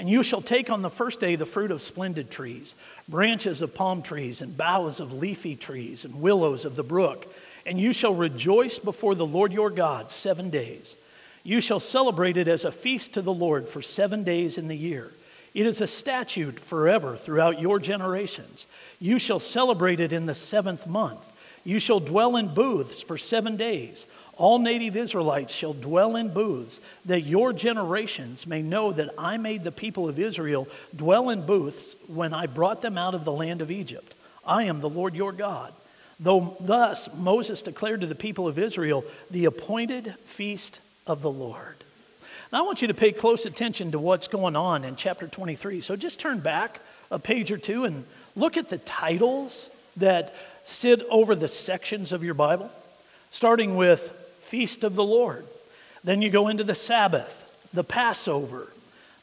And 0.00 0.08
you 0.08 0.22
shall 0.22 0.40
take 0.40 0.70
on 0.70 0.80
the 0.80 0.88
first 0.88 1.20
day 1.20 1.36
the 1.36 1.44
fruit 1.44 1.70
of 1.70 1.82
splendid 1.82 2.30
trees, 2.30 2.74
branches 3.06 3.60
of 3.60 3.74
palm 3.74 4.00
trees, 4.00 4.40
and 4.40 4.56
boughs 4.56 4.98
of 4.98 5.12
leafy 5.12 5.56
trees, 5.56 6.06
and 6.06 6.22
willows 6.22 6.64
of 6.64 6.74
the 6.74 6.82
brook. 6.82 7.30
And 7.66 7.78
you 7.78 7.92
shall 7.92 8.14
rejoice 8.14 8.78
before 8.78 9.14
the 9.14 9.26
Lord 9.26 9.52
your 9.52 9.68
God 9.68 10.10
seven 10.10 10.48
days. 10.48 10.96
You 11.42 11.60
shall 11.60 11.80
celebrate 11.80 12.38
it 12.38 12.48
as 12.48 12.64
a 12.64 12.72
feast 12.72 13.12
to 13.12 13.20
the 13.20 13.30
Lord 13.30 13.68
for 13.68 13.82
seven 13.82 14.24
days 14.24 14.56
in 14.56 14.68
the 14.68 14.74
year. 14.74 15.10
It 15.52 15.66
is 15.66 15.82
a 15.82 15.86
statute 15.86 16.58
forever 16.58 17.14
throughout 17.14 17.60
your 17.60 17.78
generations. 17.78 18.66
You 19.00 19.18
shall 19.18 19.38
celebrate 19.38 20.00
it 20.00 20.14
in 20.14 20.24
the 20.24 20.34
seventh 20.34 20.86
month. 20.86 21.30
You 21.62 21.78
shall 21.78 22.00
dwell 22.00 22.36
in 22.36 22.54
booths 22.54 23.02
for 23.02 23.18
seven 23.18 23.58
days. 23.58 24.06
All 24.40 24.58
native 24.58 24.96
Israelites 24.96 25.54
shall 25.54 25.74
dwell 25.74 26.16
in 26.16 26.30
booths, 26.30 26.80
that 27.04 27.20
your 27.20 27.52
generations 27.52 28.46
may 28.46 28.62
know 28.62 28.90
that 28.90 29.10
I 29.18 29.36
made 29.36 29.64
the 29.64 29.70
people 29.70 30.08
of 30.08 30.18
Israel 30.18 30.66
dwell 30.96 31.28
in 31.28 31.44
booths 31.44 31.94
when 32.06 32.32
I 32.32 32.46
brought 32.46 32.80
them 32.80 32.96
out 32.96 33.14
of 33.14 33.26
the 33.26 33.32
land 33.32 33.60
of 33.60 33.70
Egypt. 33.70 34.14
I 34.46 34.62
am 34.62 34.80
the 34.80 34.88
Lord 34.88 35.14
your 35.14 35.32
God. 35.32 35.74
Though 36.18 36.56
thus 36.58 37.12
Moses 37.14 37.60
declared 37.60 38.00
to 38.00 38.06
the 38.06 38.14
people 38.14 38.48
of 38.48 38.58
Israel 38.58 39.04
the 39.30 39.44
appointed 39.44 40.14
feast 40.24 40.80
of 41.06 41.20
the 41.20 41.30
Lord. 41.30 41.76
Now 42.50 42.60
I 42.60 42.62
want 42.62 42.80
you 42.80 42.88
to 42.88 42.94
pay 42.94 43.12
close 43.12 43.44
attention 43.44 43.92
to 43.92 43.98
what's 43.98 44.26
going 44.26 44.56
on 44.56 44.84
in 44.84 44.96
chapter 44.96 45.28
23. 45.28 45.82
So 45.82 45.96
just 45.96 46.18
turn 46.18 46.40
back 46.40 46.80
a 47.10 47.18
page 47.18 47.52
or 47.52 47.58
two 47.58 47.84
and 47.84 48.06
look 48.34 48.56
at 48.56 48.70
the 48.70 48.78
titles 48.78 49.68
that 49.98 50.34
sit 50.64 51.02
over 51.10 51.34
the 51.34 51.46
sections 51.46 52.10
of 52.12 52.24
your 52.24 52.32
Bible, 52.32 52.70
starting 53.30 53.76
with 53.76 54.16
Feast 54.50 54.82
of 54.82 54.96
the 54.96 55.04
Lord. 55.04 55.46
Then 56.02 56.22
you 56.22 56.28
go 56.28 56.48
into 56.48 56.64
the 56.64 56.74
Sabbath, 56.74 57.48
the 57.72 57.84
Passover, 57.84 58.72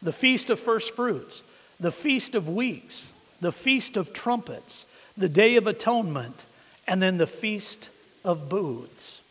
the 0.01 0.13
Feast 0.13 0.49
of 0.49 0.57
First 0.57 0.95
Fruits, 0.95 1.43
the 1.81 1.91
Feast 1.91 2.33
of 2.33 2.47
Weeks, 2.47 3.11
the 3.41 3.51
Feast 3.51 3.97
of 3.97 4.13
Trumpets, 4.13 4.85
the 5.17 5.27
Day 5.27 5.57
of 5.57 5.67
Atonement, 5.67 6.45
and 6.87 7.01
then 7.01 7.17
the 7.17 7.27
Feast 7.27 7.89
of 8.23 8.47
Booths. 8.47 9.21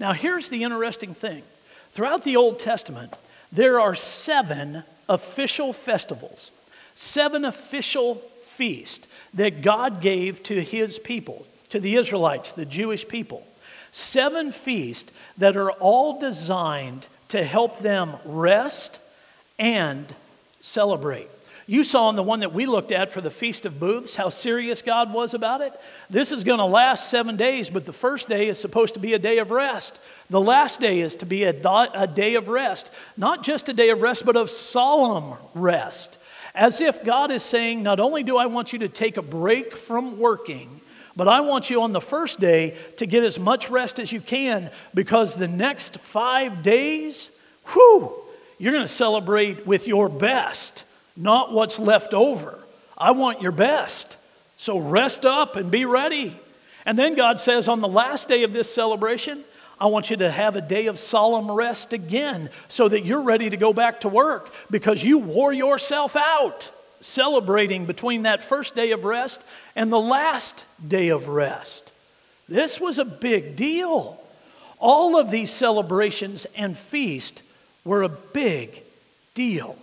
Now, 0.00 0.12
here's 0.12 0.48
the 0.48 0.64
interesting 0.64 1.14
thing 1.14 1.44
throughout 1.92 2.24
the 2.24 2.34
Old 2.34 2.58
Testament, 2.58 3.14
there 3.52 3.78
are 3.78 3.94
seven 3.94 4.82
official 5.08 5.72
festivals, 5.72 6.50
seven 6.96 7.44
official 7.44 8.16
feasts 8.42 9.06
that 9.34 9.62
God 9.62 10.00
gave 10.00 10.42
to 10.42 10.60
his 10.60 10.98
people, 10.98 11.46
to 11.68 11.78
the 11.78 11.94
Israelites, 11.94 12.50
the 12.50 12.66
Jewish 12.66 13.06
people. 13.06 13.46
Seven 13.90 14.52
feasts 14.52 15.12
that 15.38 15.56
are 15.56 15.72
all 15.72 16.20
designed 16.20 17.06
to 17.28 17.44
help 17.44 17.80
them 17.80 18.16
rest 18.24 19.00
and 19.58 20.06
celebrate. 20.60 21.28
You 21.68 21.84
saw 21.84 22.08
in 22.08 22.16
the 22.16 22.22
one 22.22 22.40
that 22.40 22.54
we 22.54 22.64
looked 22.64 22.92
at 22.92 23.12
for 23.12 23.20
the 23.20 23.30
Feast 23.30 23.66
of 23.66 23.78
Booths 23.78 24.16
how 24.16 24.30
serious 24.30 24.80
God 24.80 25.12
was 25.12 25.34
about 25.34 25.60
it. 25.60 25.78
This 26.08 26.32
is 26.32 26.42
going 26.42 26.60
to 26.60 26.64
last 26.64 27.10
seven 27.10 27.36
days, 27.36 27.68
but 27.68 27.84
the 27.84 27.92
first 27.92 28.26
day 28.26 28.48
is 28.48 28.58
supposed 28.58 28.94
to 28.94 29.00
be 29.00 29.12
a 29.12 29.18
day 29.18 29.36
of 29.36 29.50
rest. 29.50 30.00
The 30.30 30.40
last 30.40 30.80
day 30.80 31.00
is 31.00 31.14
to 31.16 31.26
be 31.26 31.44
a, 31.44 31.54
a 31.94 32.06
day 32.06 32.36
of 32.36 32.48
rest, 32.48 32.90
not 33.18 33.42
just 33.42 33.68
a 33.68 33.74
day 33.74 33.90
of 33.90 34.00
rest, 34.00 34.24
but 34.24 34.34
of 34.34 34.48
solemn 34.48 35.36
rest. 35.54 36.16
As 36.54 36.80
if 36.80 37.04
God 37.04 37.30
is 37.30 37.42
saying, 37.42 37.82
Not 37.82 38.00
only 38.00 38.22
do 38.22 38.38
I 38.38 38.46
want 38.46 38.72
you 38.72 38.78
to 38.78 38.88
take 38.88 39.18
a 39.18 39.22
break 39.22 39.76
from 39.76 40.18
working, 40.18 40.80
but 41.18 41.26
I 41.26 41.40
want 41.40 41.68
you 41.68 41.82
on 41.82 41.92
the 41.92 42.00
first 42.00 42.38
day 42.38 42.76
to 42.98 43.04
get 43.04 43.24
as 43.24 43.40
much 43.40 43.70
rest 43.70 43.98
as 43.98 44.12
you 44.12 44.20
can 44.20 44.70
because 44.94 45.34
the 45.34 45.48
next 45.48 45.98
five 45.98 46.62
days, 46.62 47.32
whew, 47.72 48.14
you're 48.56 48.72
going 48.72 48.86
to 48.86 48.92
celebrate 48.92 49.66
with 49.66 49.88
your 49.88 50.08
best 50.08 50.84
not 51.16 51.52
what's 51.52 51.80
left 51.80 52.14
over. 52.14 52.56
I 52.96 53.10
want 53.10 53.42
your 53.42 53.50
best. 53.50 54.16
So 54.56 54.78
rest 54.78 55.26
up 55.26 55.56
and 55.56 55.72
be 55.72 55.84
ready. 55.84 56.38
And 56.86 56.96
then 56.96 57.16
God 57.16 57.40
says, 57.40 57.66
on 57.66 57.80
the 57.80 57.88
last 57.88 58.28
day 58.28 58.44
of 58.44 58.52
this 58.52 58.72
celebration, 58.72 59.42
I 59.80 59.86
want 59.86 60.10
you 60.10 60.16
to 60.18 60.30
have 60.30 60.54
a 60.54 60.60
day 60.60 60.86
of 60.86 61.00
solemn 61.00 61.50
rest 61.50 61.92
again 61.92 62.50
so 62.68 62.88
that 62.88 63.04
you're 63.04 63.22
ready 63.22 63.50
to 63.50 63.56
go 63.56 63.72
back 63.72 64.02
to 64.02 64.08
work 64.08 64.52
because 64.70 65.02
you 65.02 65.18
wore 65.18 65.52
yourself 65.52 66.14
out 66.14 66.70
celebrating 67.00 67.86
between 67.86 68.22
that 68.22 68.42
first 68.42 68.74
day 68.74 68.90
of 68.92 69.04
rest 69.04 69.42
and 69.76 69.92
the 69.92 70.00
last 70.00 70.64
day 70.86 71.08
of 71.08 71.28
rest. 71.28 71.92
This 72.48 72.80
was 72.80 72.98
a 72.98 73.04
big 73.04 73.56
deal. 73.56 74.20
All 74.78 75.18
of 75.18 75.30
these 75.30 75.50
celebrations 75.50 76.46
and 76.56 76.76
feasts 76.76 77.42
were 77.84 78.02
a 78.02 78.08
big 78.08 78.82
deal. 79.34 79.76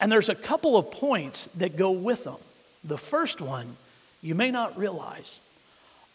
And 0.00 0.10
there's 0.10 0.28
a 0.28 0.34
couple 0.34 0.76
of 0.76 0.90
points 0.90 1.48
that 1.56 1.76
go 1.76 1.90
with 1.90 2.24
them. 2.24 2.38
The 2.84 2.98
first 2.98 3.40
one, 3.40 3.76
you 4.22 4.34
may 4.34 4.50
not 4.50 4.78
realize, 4.78 5.40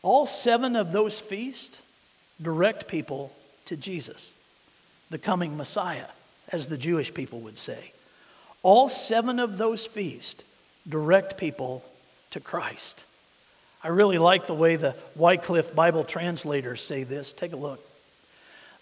all 0.02 0.26
seven 0.26 0.76
of 0.76 0.92
those 0.92 1.20
feasts 1.20 1.82
direct 2.42 2.88
people 2.88 3.32
to 3.66 3.78
Jesus, 3.78 4.34
the 5.10 5.18
coming 5.18 5.58
Messiah, 5.58 6.08
as 6.52 6.68
the 6.68 6.78
Jewish 6.78 7.14
people 7.14 7.42
would 7.42 7.58
say. 7.58 7.92
All 8.66 8.90
seven 8.90 9.38
of 9.38 9.60
those 9.60 9.86
feasts 9.86 10.44
direct 10.90 11.38
people 11.38 11.86
to 12.32 12.40
Christ. 12.40 13.04
I 13.84 13.90
really 13.90 14.18
like 14.18 14.48
the 14.48 14.56
way 14.56 14.76
the 14.76 14.96
Wycliffe 15.16 15.76
Bible 15.76 16.04
translators 16.04 16.82
say 16.82 17.04
this. 17.04 17.32
Take 17.32 17.54
a 17.54 17.58
look. 17.58 17.80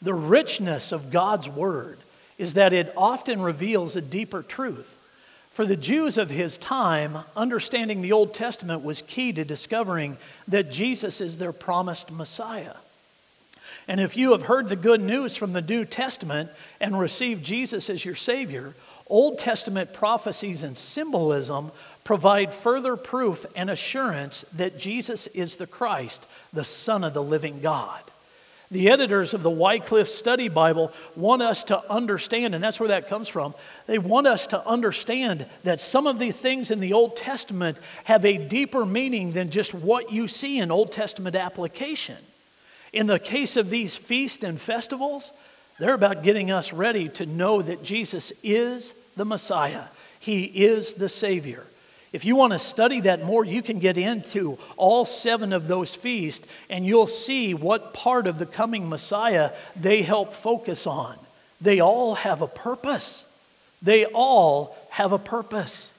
The 0.02 0.14
richness 0.14 0.94
of 0.94 1.12
God's 1.12 1.50
Word 1.50 1.98
is 2.38 2.54
that 2.54 2.72
it 2.72 2.94
often 2.96 3.42
reveals 3.42 3.98
a 3.98 4.02
deeper 4.02 4.42
truth. 4.42 4.98
For 5.52 5.66
the 5.66 5.76
Jews 5.76 6.18
of 6.18 6.30
his 6.30 6.58
time, 6.58 7.18
understanding 7.36 8.02
the 8.02 8.14
Old 8.14 8.34
Testament 8.34 8.86
was 8.86 9.02
key 9.02 9.34
to 9.34 9.44
discovering 9.44 10.16
that 10.48 10.72
Jesus 10.72 11.20
is 11.20 11.38
their 11.38 11.52
promised 11.52 12.10
Messiah. 12.10 12.76
And 13.90 14.00
if 14.00 14.16
you 14.16 14.32
have 14.32 14.44
heard 14.44 14.70
the 14.70 14.78
good 14.78 15.02
news 15.02 15.36
from 15.36 15.52
the 15.52 15.62
New 15.62 15.84
Testament 15.84 16.52
and 16.80 16.98
received 16.98 17.44
Jesus 17.44 17.90
as 17.90 18.06
your 18.06 18.16
Savior, 18.16 18.76
Old 19.14 19.38
Testament 19.38 19.94
prophecies 19.94 20.64
and 20.64 20.76
symbolism 20.76 21.72
provide 22.04 22.52
further 22.52 22.96
proof 22.96 23.46
and 23.56 23.70
assurance 23.70 24.44
that 24.58 24.80
Jesus 24.80 25.28
is 25.28 25.56
the 25.56 25.68
Christ, 25.68 26.26
the 26.52 26.64
Son 26.64 27.04
of 27.04 27.14
the 27.14 27.22
living 27.22 27.62
God. 27.62 28.02
The 28.72 28.90
editors 28.90 29.36
of 29.36 29.44
the 29.44 29.52
Wycliffe 29.52 30.10
Study 30.10 30.50
Bible 30.50 30.92
want 31.16 31.44
us 31.44 31.64
to 31.66 31.88
understand, 31.92 32.56
and 32.56 32.64
that's 32.64 32.80
where 32.80 32.90
that 32.90 33.08
comes 33.08 33.28
from. 33.28 33.54
They 33.86 34.00
want 34.00 34.26
us 34.26 34.48
to 34.48 34.68
understand 34.68 35.46
that 35.64 35.80
some 35.80 36.08
of 36.08 36.18
the 36.18 36.32
things 36.32 36.72
in 36.72 36.80
the 36.80 36.94
Old 36.94 37.16
Testament 37.16 37.78
have 38.06 38.26
a 38.26 38.40
deeper 38.40 38.84
meaning 38.84 39.34
than 39.34 39.52
just 39.52 39.76
what 39.76 40.12
you 40.12 40.28
see 40.28 40.58
in 40.58 40.72
Old 40.72 40.92
Testament 40.92 41.36
application. 41.36 42.18
In 42.92 43.06
the 43.06 43.20
case 43.20 43.58
of 43.58 43.70
these 43.70 43.96
feasts 43.96 44.44
and 44.44 44.60
festivals, 44.60 45.32
they're 45.84 45.94
about 45.94 46.24
getting 46.24 46.50
us 46.50 46.72
ready 46.72 47.10
to 47.10 47.26
know 47.26 47.62
that 47.62 47.84
Jesus 47.84 48.32
is 48.42 48.94
the 49.18 49.26
Messiah, 49.26 49.84
He 50.20 50.46
is 50.46 50.94
the 50.94 51.10
Savior. 51.10 51.66
If 52.14 52.26
you 52.26 52.36
want 52.36 52.54
to 52.54 52.60
study 52.60 53.02
that 53.02 53.26
more, 53.26 53.44
you 53.44 53.64
can 53.64 53.80
get 53.80 53.98
into 53.98 54.60
all 54.78 55.04
seven 55.04 55.52
of 55.52 55.68
those 55.68 55.96
feasts 55.96 56.48
and 56.70 56.86
you'll 56.86 57.08
see 57.08 57.56
what 57.56 57.94
part 57.94 58.28
of 58.28 58.38
the 58.38 58.46
coming 58.46 58.88
Messiah 58.88 59.52
they 59.76 60.04
help 60.04 60.34
focus 60.34 60.86
on. 60.86 61.18
They 61.60 61.80
all 61.80 62.14
have 62.14 62.44
a 62.44 62.48
purpose. 62.48 63.26
They 63.82 64.06
all 64.06 64.78
have 64.92 65.12
a 65.12 65.18
purpose. 65.18 65.92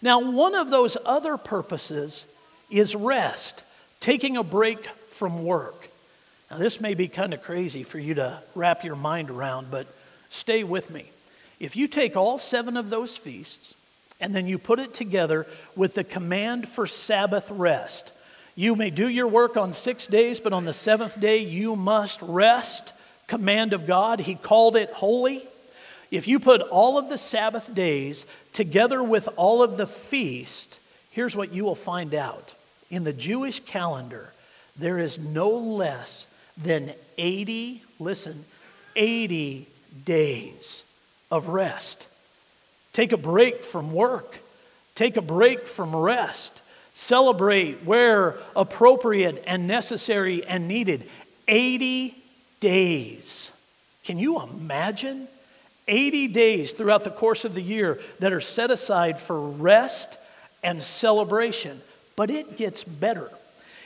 Now, 0.00 0.30
one 0.30 0.54
of 0.54 0.70
those 0.70 0.96
other 1.04 1.36
purposes 1.36 2.24
is 2.70 2.96
rest, 2.96 3.62
taking 4.00 4.38
a 4.38 4.42
break 4.42 4.86
from 5.10 5.44
work. 5.44 5.89
Now, 6.50 6.58
this 6.58 6.80
may 6.80 6.94
be 6.94 7.08
kind 7.08 7.32
of 7.32 7.42
crazy 7.42 7.82
for 7.82 7.98
you 7.98 8.14
to 8.14 8.42
wrap 8.54 8.84
your 8.84 8.96
mind 8.96 9.30
around, 9.30 9.70
but 9.70 9.86
stay 10.30 10.64
with 10.64 10.90
me. 10.90 11.10
If 11.60 11.76
you 11.76 11.86
take 11.86 12.16
all 12.16 12.38
seven 12.38 12.76
of 12.76 12.90
those 12.90 13.16
feasts, 13.16 13.74
and 14.20 14.34
then 14.34 14.46
you 14.46 14.58
put 14.58 14.78
it 14.78 14.92
together 14.92 15.46
with 15.74 15.94
the 15.94 16.04
command 16.04 16.68
for 16.68 16.86
Sabbath 16.86 17.50
rest. 17.50 18.12
You 18.54 18.76
may 18.76 18.90
do 18.90 19.08
your 19.08 19.26
work 19.26 19.56
on 19.56 19.72
six 19.72 20.06
days, 20.06 20.38
but 20.40 20.52
on 20.52 20.66
the 20.66 20.72
seventh 20.72 21.18
day 21.18 21.38
you 21.38 21.74
must 21.74 22.20
rest. 22.22 22.92
Command 23.26 23.72
of 23.72 23.86
God. 23.86 24.20
He 24.20 24.34
called 24.34 24.76
it 24.76 24.90
holy. 24.90 25.46
If 26.10 26.28
you 26.28 26.40
put 26.40 26.60
all 26.60 26.98
of 26.98 27.08
the 27.08 27.16
Sabbath 27.16 27.74
days 27.74 28.26
together 28.52 29.02
with 29.02 29.28
all 29.36 29.62
of 29.62 29.76
the 29.76 29.86
feast, 29.86 30.80
here's 31.10 31.36
what 31.36 31.54
you 31.54 31.64
will 31.64 31.74
find 31.74 32.14
out. 32.14 32.54
In 32.90 33.04
the 33.04 33.12
Jewish 33.12 33.60
calendar, 33.60 34.32
there 34.76 34.98
is 34.98 35.18
no 35.18 35.50
less 35.50 36.26
than 36.62 36.92
80, 37.18 37.82
listen, 37.98 38.44
80 38.96 39.66
days 40.04 40.84
of 41.30 41.48
rest. 41.48 42.06
Take 42.92 43.12
a 43.12 43.16
break 43.16 43.64
from 43.64 43.92
work. 43.92 44.38
Take 44.94 45.16
a 45.16 45.22
break 45.22 45.66
from 45.66 45.94
rest. 45.94 46.60
Celebrate 46.92 47.84
where 47.84 48.36
appropriate 48.56 49.42
and 49.46 49.66
necessary 49.66 50.44
and 50.44 50.68
needed. 50.68 51.08
80 51.46 52.16
days. 52.60 53.52
Can 54.04 54.18
you 54.18 54.40
imagine? 54.40 55.28
80 55.88 56.28
days 56.28 56.72
throughout 56.72 57.04
the 57.04 57.10
course 57.10 57.44
of 57.44 57.54
the 57.54 57.62
year 57.62 58.00
that 58.20 58.32
are 58.32 58.40
set 58.40 58.70
aside 58.70 59.18
for 59.18 59.40
rest 59.40 60.18
and 60.62 60.82
celebration. 60.82 61.80
But 62.16 62.30
it 62.30 62.56
gets 62.56 62.84
better. 62.84 63.30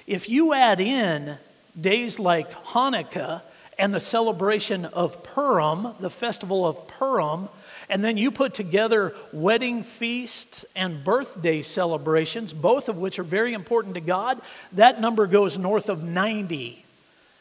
If 0.06 0.28
you 0.28 0.52
add 0.52 0.80
in 0.80 1.38
days 1.80 2.18
like 2.18 2.50
Hanukkah 2.64 3.42
and 3.78 3.92
the 3.92 4.00
celebration 4.00 4.84
of 4.84 5.22
Purim, 5.22 5.94
the 5.98 6.10
festival 6.10 6.66
of 6.66 6.86
Purim, 6.86 7.48
and 7.88 8.02
then 8.02 8.16
you 8.16 8.30
put 8.30 8.54
together 8.54 9.14
wedding 9.32 9.82
feasts 9.82 10.64
and 10.74 11.04
birthday 11.04 11.62
celebrations, 11.62 12.52
both 12.52 12.88
of 12.88 12.96
which 12.96 13.18
are 13.18 13.24
very 13.24 13.52
important 13.52 13.94
to 13.94 14.00
God, 14.00 14.40
that 14.72 15.00
number 15.00 15.26
goes 15.26 15.58
north 15.58 15.88
of 15.88 16.02
90. 16.02 16.84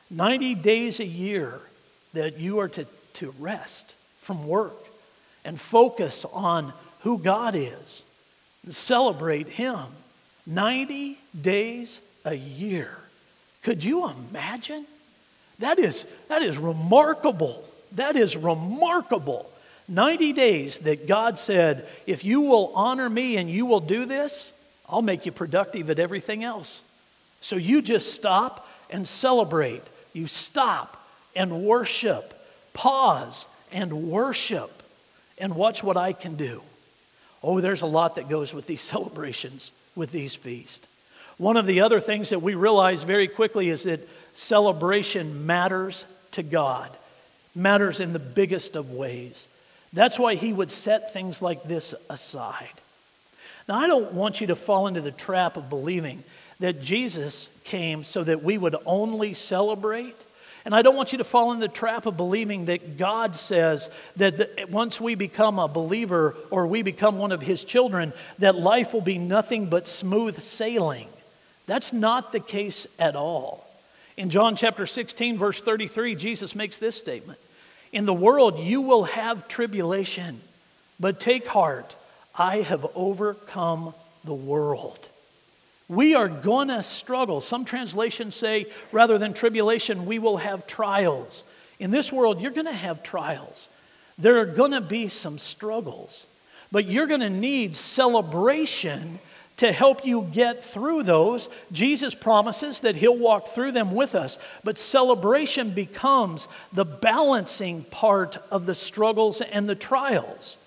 90 0.10 0.56
days 0.56 1.00
a 1.00 1.06
year 1.06 1.60
that 2.14 2.40
you 2.40 2.60
are 2.60 2.68
to, 2.70 2.86
to 3.14 3.34
rest 3.40 3.96
from 4.22 4.48
work 4.48 4.76
and 5.46 5.60
focus 5.60 6.26
on 6.34 6.74
who 7.02 7.18
God 7.18 7.56
is 7.56 8.04
and 8.64 8.74
celebrate 8.74 9.48
Him. 9.48 9.80
90 10.46 11.18
days 11.40 12.02
a 12.26 12.34
year. 12.34 12.98
Could 13.64 13.84
you 13.84 14.10
imagine? 14.10 14.86
That 15.60 15.80
is, 15.80 16.06
that 16.28 16.42
is 16.42 16.58
remarkable. 16.58 17.64
That 17.94 18.16
is 18.16 18.36
remarkable. 18.36 19.50
90 19.88 20.34
days 20.34 20.80
that 20.80 21.08
God 21.08 21.38
said, 21.38 21.88
if 22.06 22.24
you 22.24 22.42
will 22.42 22.72
honor 22.76 23.10
me 23.10 23.38
and 23.38 23.50
you 23.50 23.66
will 23.66 23.80
do 23.80 24.06
this, 24.06 24.54
I'll 24.88 25.02
make 25.02 25.26
you 25.26 25.32
productive 25.32 25.90
at 25.90 26.00
everything 26.00 26.44
else. 26.44 26.82
So 27.42 27.56
you 27.56 27.82
just 27.82 28.14
stop 28.14 28.68
and 28.90 29.08
celebrate. 29.08 29.84
You 30.14 30.28
stop 30.28 31.06
and 31.36 31.64
worship. 31.64 32.34
Pause 32.74 33.48
and 33.72 34.10
worship 34.10 34.84
and 35.38 35.56
watch 35.56 35.84
what 35.84 35.98
I 35.98 36.14
can 36.14 36.36
do. 36.36 36.62
Oh, 37.42 37.60
there's 37.60 37.82
a 37.82 37.88
lot 37.88 38.16
that 38.16 38.30
goes 38.30 38.54
with 38.54 38.68
these 38.68 38.82
celebrations, 38.94 39.72
with 39.96 40.12
these 40.12 40.36
feasts. 40.36 40.88
One 41.38 41.58
of 41.58 41.66
the 41.66 41.82
other 41.82 42.00
things 42.00 42.30
that 42.30 42.42
we 42.42 42.56
realize 42.56 43.04
very 43.04 43.28
quickly 43.28 43.70
is 43.70 43.84
that 43.84 44.08
celebration 44.34 45.46
matters 45.46 46.06
to 46.32 46.44
God, 46.44 46.90
matters 47.56 48.00
in 48.00 48.14
the 48.14 48.20
biggest 48.20 48.76
of 48.76 48.92
ways. 48.92 49.48
That's 49.94 50.18
why 50.18 50.36
he 50.36 50.54
would 50.54 50.72
set 50.72 51.14
things 51.14 51.42
like 51.42 51.64
this 51.64 51.94
aside. 52.10 52.70
Now, 53.68 53.80
I 53.80 53.88
don't 53.88 54.14
want 54.14 54.42
you 54.42 54.48
to 54.48 54.56
fall 54.56 54.88
into 54.88 55.02
the 55.02 55.12
trap 55.12 55.56
of 55.56 55.70
believing 55.70 56.24
that 56.60 56.82
Jesus 56.82 57.50
came 57.64 58.04
so 58.04 58.24
that 58.24 58.44
we 58.44 58.58
would 58.58 58.76
only 58.86 59.34
celebrate. 59.34 60.16
And 60.66 60.74
I 60.74 60.82
don't 60.82 60.96
want 60.96 61.12
you 61.12 61.18
to 61.18 61.24
fall 61.24 61.52
in 61.52 61.60
the 61.60 61.68
trap 61.68 62.06
of 62.06 62.16
believing 62.18 62.66
that 62.66 62.98
God 62.98 63.36
says 63.36 63.90
that 64.16 64.38
the, 64.38 64.68
once 64.70 65.00
we 65.00 65.16
become 65.16 65.60
a 65.60 65.68
believer 65.68 66.36
or 66.50 66.68
we 66.68 66.82
become 66.82 67.18
one 67.18 67.32
of 67.32 67.42
his 67.42 67.64
children, 67.64 68.14
that 68.40 68.56
life 68.56 68.94
will 68.94 69.02
be 69.02 69.18
nothing 69.18 69.68
but 69.68 69.88
smooth 69.88 70.40
sailing. 70.40 71.08
That's 71.66 71.94
not 71.94 72.32
the 72.32 72.40
case 72.40 72.88
at 73.00 73.16
all. 73.16 73.68
In 74.18 74.30
John 74.30 74.56
chapter 74.56 74.86
16, 74.86 75.38
verse 75.38 75.62
33, 75.62 76.16
Jesus 76.16 76.56
makes 76.56 76.78
this 76.78 76.96
statement 76.96 77.40
In 77.92 78.06
the 78.06 78.14
world 78.14 78.60
you 78.60 78.82
will 78.82 79.04
have 79.06 79.48
tribulation, 79.48 80.42
but 81.00 81.20
take 81.20 81.48
heart, 81.48 81.96
I 82.36 82.58
have 82.58 82.86
overcome 82.96 83.94
the 84.24 84.34
world. 84.34 85.08
We 85.88 86.16
are 86.16 86.30
going 86.30 86.70
to 86.70 86.82
struggle. 86.82 87.42
Some 87.42 87.66
translations 87.66 88.36
say, 88.36 88.68
rather 88.92 89.18
than 89.18 89.34
tribulation, 89.34 90.06
we 90.06 90.18
will 90.18 90.38
have 90.38 90.66
trials. 90.66 91.44
In 91.80 91.92
this 91.92 92.12
world, 92.12 92.42
you're 92.42 92.52
going 92.52 92.68
to 92.68 92.72
have 92.72 93.04
trials. 93.04 93.68
There 94.18 94.40
are 94.40 94.46
going 94.46 94.72
to 94.72 94.82
be 94.82 95.08
some 95.10 95.38
struggles, 95.38 96.26
but 96.72 96.86
you're 96.86 97.08
going 97.08 97.22
to 97.22 97.30
need 97.30 97.76
celebration 97.76 99.20
to 99.58 99.72
help 99.72 100.06
you 100.06 100.28
get 100.32 100.64
through 100.64 101.04
those. 101.04 101.50
Jesus 101.72 102.16
promises 102.16 102.80
that 102.82 102.96
He'll 102.96 103.18
walk 103.18 103.48
through 103.48 103.72
them 103.72 103.94
with 103.94 104.16
us, 104.16 104.40
but 104.64 104.78
celebration 104.78 105.72
becomes 105.72 106.48
the 106.72 106.86
balancing 106.86 107.84
part 107.84 108.38
of 108.50 108.66
the 108.66 108.76
struggles 108.76 109.42
and 109.42 109.70
the 109.70 109.76
trials. 109.76 110.58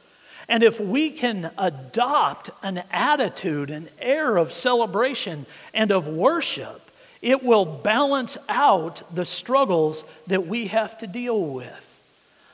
And 0.48 0.62
if 0.62 0.78
we 0.78 1.10
can 1.10 1.50
adopt 1.58 2.50
an 2.62 2.84
attitude, 2.92 3.70
an 3.70 3.88
air 3.98 4.36
of 4.36 4.52
celebration 4.52 5.46
and 5.74 5.90
of 5.90 6.06
worship, 6.06 6.82
it 7.20 7.42
will 7.42 7.64
balance 7.64 8.38
out 8.48 9.02
the 9.12 9.24
struggles 9.24 10.04
that 10.28 10.46
we 10.46 10.66
have 10.66 10.96
to 10.98 11.08
deal 11.08 11.42
with. 11.42 12.00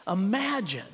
Imagine, 0.09 0.87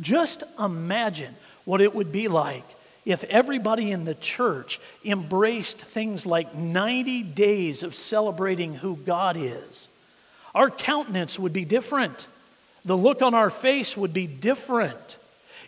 just 0.00 0.42
imagine 0.58 1.34
what 1.64 1.80
it 1.80 1.94
would 1.94 2.10
be 2.10 2.26
like 2.26 2.64
if 3.04 3.24
everybody 3.24 3.90
in 3.90 4.04
the 4.04 4.14
church 4.14 4.80
embraced 5.04 5.78
things 5.78 6.26
like 6.26 6.54
90 6.54 7.22
days 7.22 7.82
of 7.82 7.94
celebrating 7.94 8.74
who 8.74 8.96
God 8.96 9.36
is, 9.38 9.88
our 10.54 10.70
countenance 10.70 11.38
would 11.38 11.52
be 11.52 11.64
different. 11.64 12.26
The 12.84 12.96
look 12.96 13.22
on 13.22 13.34
our 13.34 13.50
face 13.50 13.96
would 13.96 14.12
be 14.12 14.26
different. 14.26 15.18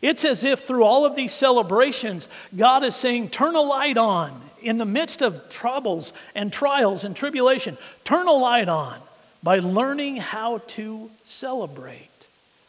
It's 0.00 0.24
as 0.24 0.44
if 0.44 0.60
through 0.60 0.84
all 0.84 1.06
of 1.06 1.14
these 1.14 1.32
celebrations, 1.32 2.28
God 2.56 2.84
is 2.84 2.96
saying, 2.96 3.30
Turn 3.30 3.54
a 3.54 3.60
light 3.60 3.96
on 3.96 4.40
in 4.60 4.76
the 4.76 4.84
midst 4.84 5.22
of 5.22 5.48
troubles 5.48 6.12
and 6.34 6.52
trials 6.52 7.04
and 7.04 7.14
tribulation. 7.14 7.78
Turn 8.04 8.26
a 8.26 8.32
light 8.32 8.68
on 8.68 8.98
by 9.42 9.58
learning 9.58 10.16
how 10.16 10.58
to 10.58 11.10
celebrate. 11.24 12.08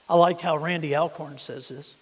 I 0.09 0.15
like 0.15 0.41
how 0.41 0.57
Randy 0.57 0.95
Alcorn 0.95 1.37
says 1.37 1.69
this. 1.69 1.95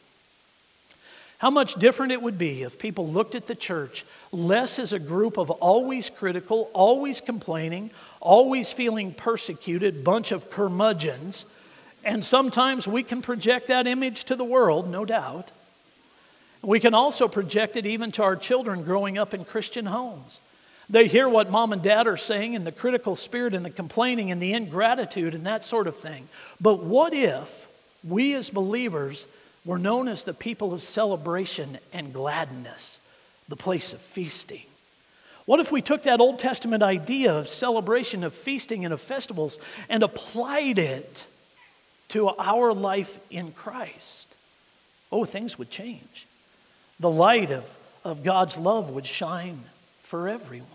How 1.41 1.49
much 1.49 1.73
different 1.73 2.11
it 2.11 2.21
would 2.21 2.37
be 2.37 2.61
if 2.61 2.77
people 2.77 3.07
looked 3.07 3.33
at 3.33 3.47
the 3.47 3.55
church 3.55 4.05
less 4.31 4.77
as 4.77 4.93
a 4.93 4.99
group 4.99 5.37
of 5.37 5.49
always 5.49 6.07
critical, 6.07 6.69
always 6.71 7.19
complaining, 7.19 7.89
always 8.19 8.71
feeling 8.71 9.11
persecuted 9.11 10.03
bunch 10.03 10.31
of 10.31 10.51
curmudgeons. 10.51 11.47
And 12.03 12.23
sometimes 12.23 12.87
we 12.87 13.01
can 13.01 13.23
project 13.23 13.69
that 13.69 13.87
image 13.87 14.25
to 14.25 14.35
the 14.35 14.43
world, 14.43 14.87
no 14.87 15.03
doubt. 15.03 15.49
We 16.61 16.79
can 16.79 16.93
also 16.93 17.27
project 17.27 17.75
it 17.75 17.87
even 17.87 18.11
to 18.11 18.23
our 18.23 18.35
children 18.35 18.83
growing 18.83 19.17
up 19.17 19.33
in 19.33 19.43
Christian 19.43 19.87
homes. 19.87 20.41
They 20.91 21.07
hear 21.07 21.27
what 21.27 21.49
mom 21.49 21.73
and 21.73 21.81
dad 21.81 22.05
are 22.05 22.17
saying 22.17 22.55
and 22.55 22.67
the 22.67 22.71
critical 22.71 23.15
spirit 23.15 23.55
and 23.55 23.65
the 23.65 23.71
complaining 23.71 24.29
and 24.29 24.39
the 24.39 24.53
ingratitude 24.53 25.33
and 25.33 25.47
that 25.47 25.63
sort 25.63 25.87
of 25.87 25.97
thing. 25.97 26.29
But 26.59 26.83
what 26.83 27.15
if 27.15 27.67
we 28.03 28.35
as 28.35 28.51
believers 28.51 29.25
we're 29.65 29.77
known 29.77 30.07
as 30.07 30.23
the 30.23 30.33
people 30.33 30.73
of 30.73 30.81
celebration 30.81 31.77
and 31.93 32.13
gladness, 32.13 32.99
the 33.47 33.55
place 33.55 33.93
of 33.93 33.99
feasting. 33.99 34.63
What 35.45 35.59
if 35.59 35.71
we 35.71 35.81
took 35.81 36.03
that 36.03 36.19
Old 36.19 36.39
Testament 36.39 36.83
idea 36.83 37.33
of 37.33 37.47
celebration, 37.47 38.23
of 38.23 38.33
feasting, 38.33 38.85
and 38.85 38.93
of 38.93 39.01
festivals 39.01 39.59
and 39.89 40.03
applied 40.03 40.79
it 40.79 41.25
to 42.09 42.29
our 42.29 42.73
life 42.73 43.19
in 43.29 43.51
Christ? 43.51 44.27
Oh, 45.11 45.25
things 45.25 45.57
would 45.57 45.69
change. 45.69 46.25
The 46.99 47.09
light 47.09 47.51
of, 47.51 47.65
of 48.03 48.23
God's 48.23 48.57
love 48.57 48.91
would 48.91 49.05
shine 49.05 49.59
for 50.03 50.29
everyone. 50.29 50.67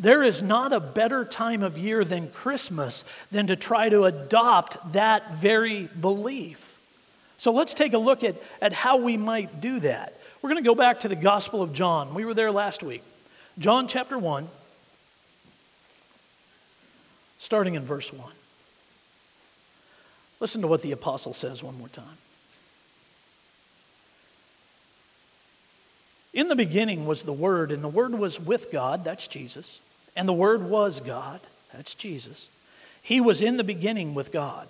There 0.00 0.22
is 0.22 0.42
not 0.42 0.72
a 0.72 0.80
better 0.80 1.24
time 1.24 1.62
of 1.62 1.78
year 1.78 2.04
than 2.04 2.28
Christmas 2.30 3.04
than 3.30 3.46
to 3.46 3.56
try 3.56 3.88
to 3.88 4.04
adopt 4.04 4.92
that 4.92 5.34
very 5.34 5.84
belief. 5.84 6.73
So 7.36 7.52
let's 7.52 7.74
take 7.74 7.92
a 7.92 7.98
look 7.98 8.24
at, 8.24 8.36
at 8.60 8.72
how 8.72 8.98
we 8.98 9.16
might 9.16 9.60
do 9.60 9.80
that. 9.80 10.14
We're 10.40 10.50
going 10.50 10.62
to 10.62 10.68
go 10.68 10.74
back 10.74 11.00
to 11.00 11.08
the 11.08 11.16
Gospel 11.16 11.62
of 11.62 11.72
John. 11.72 12.14
We 12.14 12.24
were 12.24 12.34
there 12.34 12.52
last 12.52 12.82
week. 12.82 13.02
John 13.58 13.88
chapter 13.88 14.18
1, 14.18 14.48
starting 17.38 17.74
in 17.74 17.84
verse 17.84 18.12
1. 18.12 18.32
Listen 20.40 20.62
to 20.62 20.68
what 20.68 20.82
the 20.82 20.92
apostle 20.92 21.32
says 21.32 21.62
one 21.62 21.78
more 21.78 21.88
time. 21.88 22.18
In 26.34 26.48
the 26.48 26.56
beginning 26.56 27.06
was 27.06 27.22
the 27.22 27.32
Word, 27.32 27.70
and 27.70 27.82
the 27.82 27.88
Word 27.88 28.12
was 28.12 28.40
with 28.40 28.72
God, 28.72 29.04
that's 29.04 29.28
Jesus, 29.28 29.80
and 30.16 30.28
the 30.28 30.32
Word 30.32 30.64
was 30.64 31.00
God, 31.00 31.40
that's 31.72 31.94
Jesus. 31.94 32.50
He 33.00 33.20
was 33.20 33.40
in 33.40 33.56
the 33.56 33.64
beginning 33.64 34.14
with 34.14 34.32
God. 34.32 34.66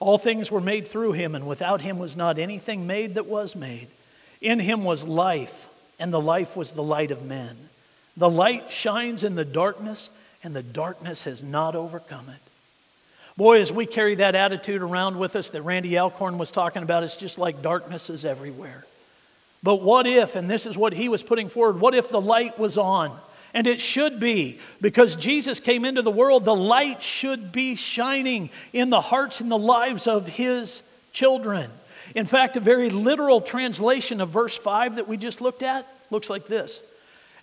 All 0.00 0.18
things 0.18 0.50
were 0.50 0.60
made 0.60 0.88
through 0.88 1.12
him, 1.12 1.34
and 1.34 1.46
without 1.46 1.80
him 1.80 1.98
was 1.98 2.16
not 2.16 2.38
anything 2.38 2.86
made 2.86 3.14
that 3.14 3.26
was 3.26 3.56
made. 3.56 3.88
In 4.40 4.58
him 4.58 4.84
was 4.84 5.06
life, 5.06 5.68
and 5.98 6.12
the 6.12 6.20
life 6.20 6.56
was 6.56 6.72
the 6.72 6.82
light 6.82 7.10
of 7.10 7.24
men. 7.24 7.56
The 8.16 8.30
light 8.30 8.70
shines 8.70 9.24
in 9.24 9.34
the 9.34 9.44
darkness, 9.44 10.10
and 10.42 10.54
the 10.54 10.62
darkness 10.62 11.24
has 11.24 11.42
not 11.42 11.74
overcome 11.74 12.28
it. 12.28 12.40
Boy, 13.36 13.60
as 13.60 13.72
we 13.72 13.86
carry 13.86 14.14
that 14.16 14.36
attitude 14.36 14.82
around 14.82 15.18
with 15.18 15.34
us 15.34 15.50
that 15.50 15.62
Randy 15.62 15.98
Alcorn 15.98 16.38
was 16.38 16.52
talking 16.52 16.82
about, 16.82 17.02
it's 17.02 17.16
just 17.16 17.38
like 17.38 17.62
darkness 17.62 18.08
is 18.08 18.24
everywhere. 18.24 18.84
But 19.62 19.82
what 19.82 20.06
if, 20.06 20.36
and 20.36 20.48
this 20.48 20.66
is 20.66 20.76
what 20.76 20.92
he 20.92 21.08
was 21.08 21.22
putting 21.22 21.48
forward, 21.48 21.80
what 21.80 21.94
if 21.94 22.10
the 22.10 22.20
light 22.20 22.58
was 22.58 22.78
on? 22.78 23.18
And 23.54 23.66
it 23.66 23.80
should 23.80 24.18
be, 24.18 24.58
because 24.80 25.14
Jesus 25.14 25.60
came 25.60 25.84
into 25.84 26.02
the 26.02 26.10
world, 26.10 26.44
the 26.44 26.54
light 26.54 27.00
should 27.00 27.52
be 27.52 27.76
shining 27.76 28.50
in 28.72 28.90
the 28.90 29.00
hearts 29.00 29.40
and 29.40 29.50
the 29.50 29.56
lives 29.56 30.06
of 30.06 30.26
his 30.26 30.82
children. 31.12 31.70
In 32.16 32.26
fact, 32.26 32.56
a 32.56 32.60
very 32.60 32.90
literal 32.90 33.40
translation 33.40 34.20
of 34.20 34.30
verse 34.30 34.56
5 34.56 34.96
that 34.96 35.08
we 35.08 35.16
just 35.16 35.40
looked 35.40 35.62
at 35.62 35.86
looks 36.10 36.28
like 36.28 36.46
this 36.46 36.82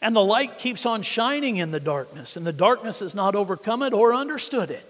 And 0.01 0.15
the 0.15 0.23
light 0.23 0.57
keeps 0.57 0.85
on 0.85 1.01
shining 1.01 1.57
in 1.57 1.71
the 1.71 1.79
darkness, 1.79 2.35
and 2.35 2.45
the 2.45 2.53
darkness 2.53 2.99
has 2.99 3.15
not 3.15 3.35
overcome 3.35 3.81
it 3.81 3.93
or 3.93 4.13
understood 4.13 4.69
it. 4.69 4.85